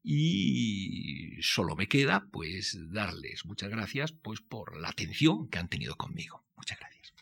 [0.01, 5.95] y solo me queda pues darles muchas gracias pues por la atención que han tenido
[5.95, 6.43] conmigo.
[6.55, 7.13] Muchas gracias.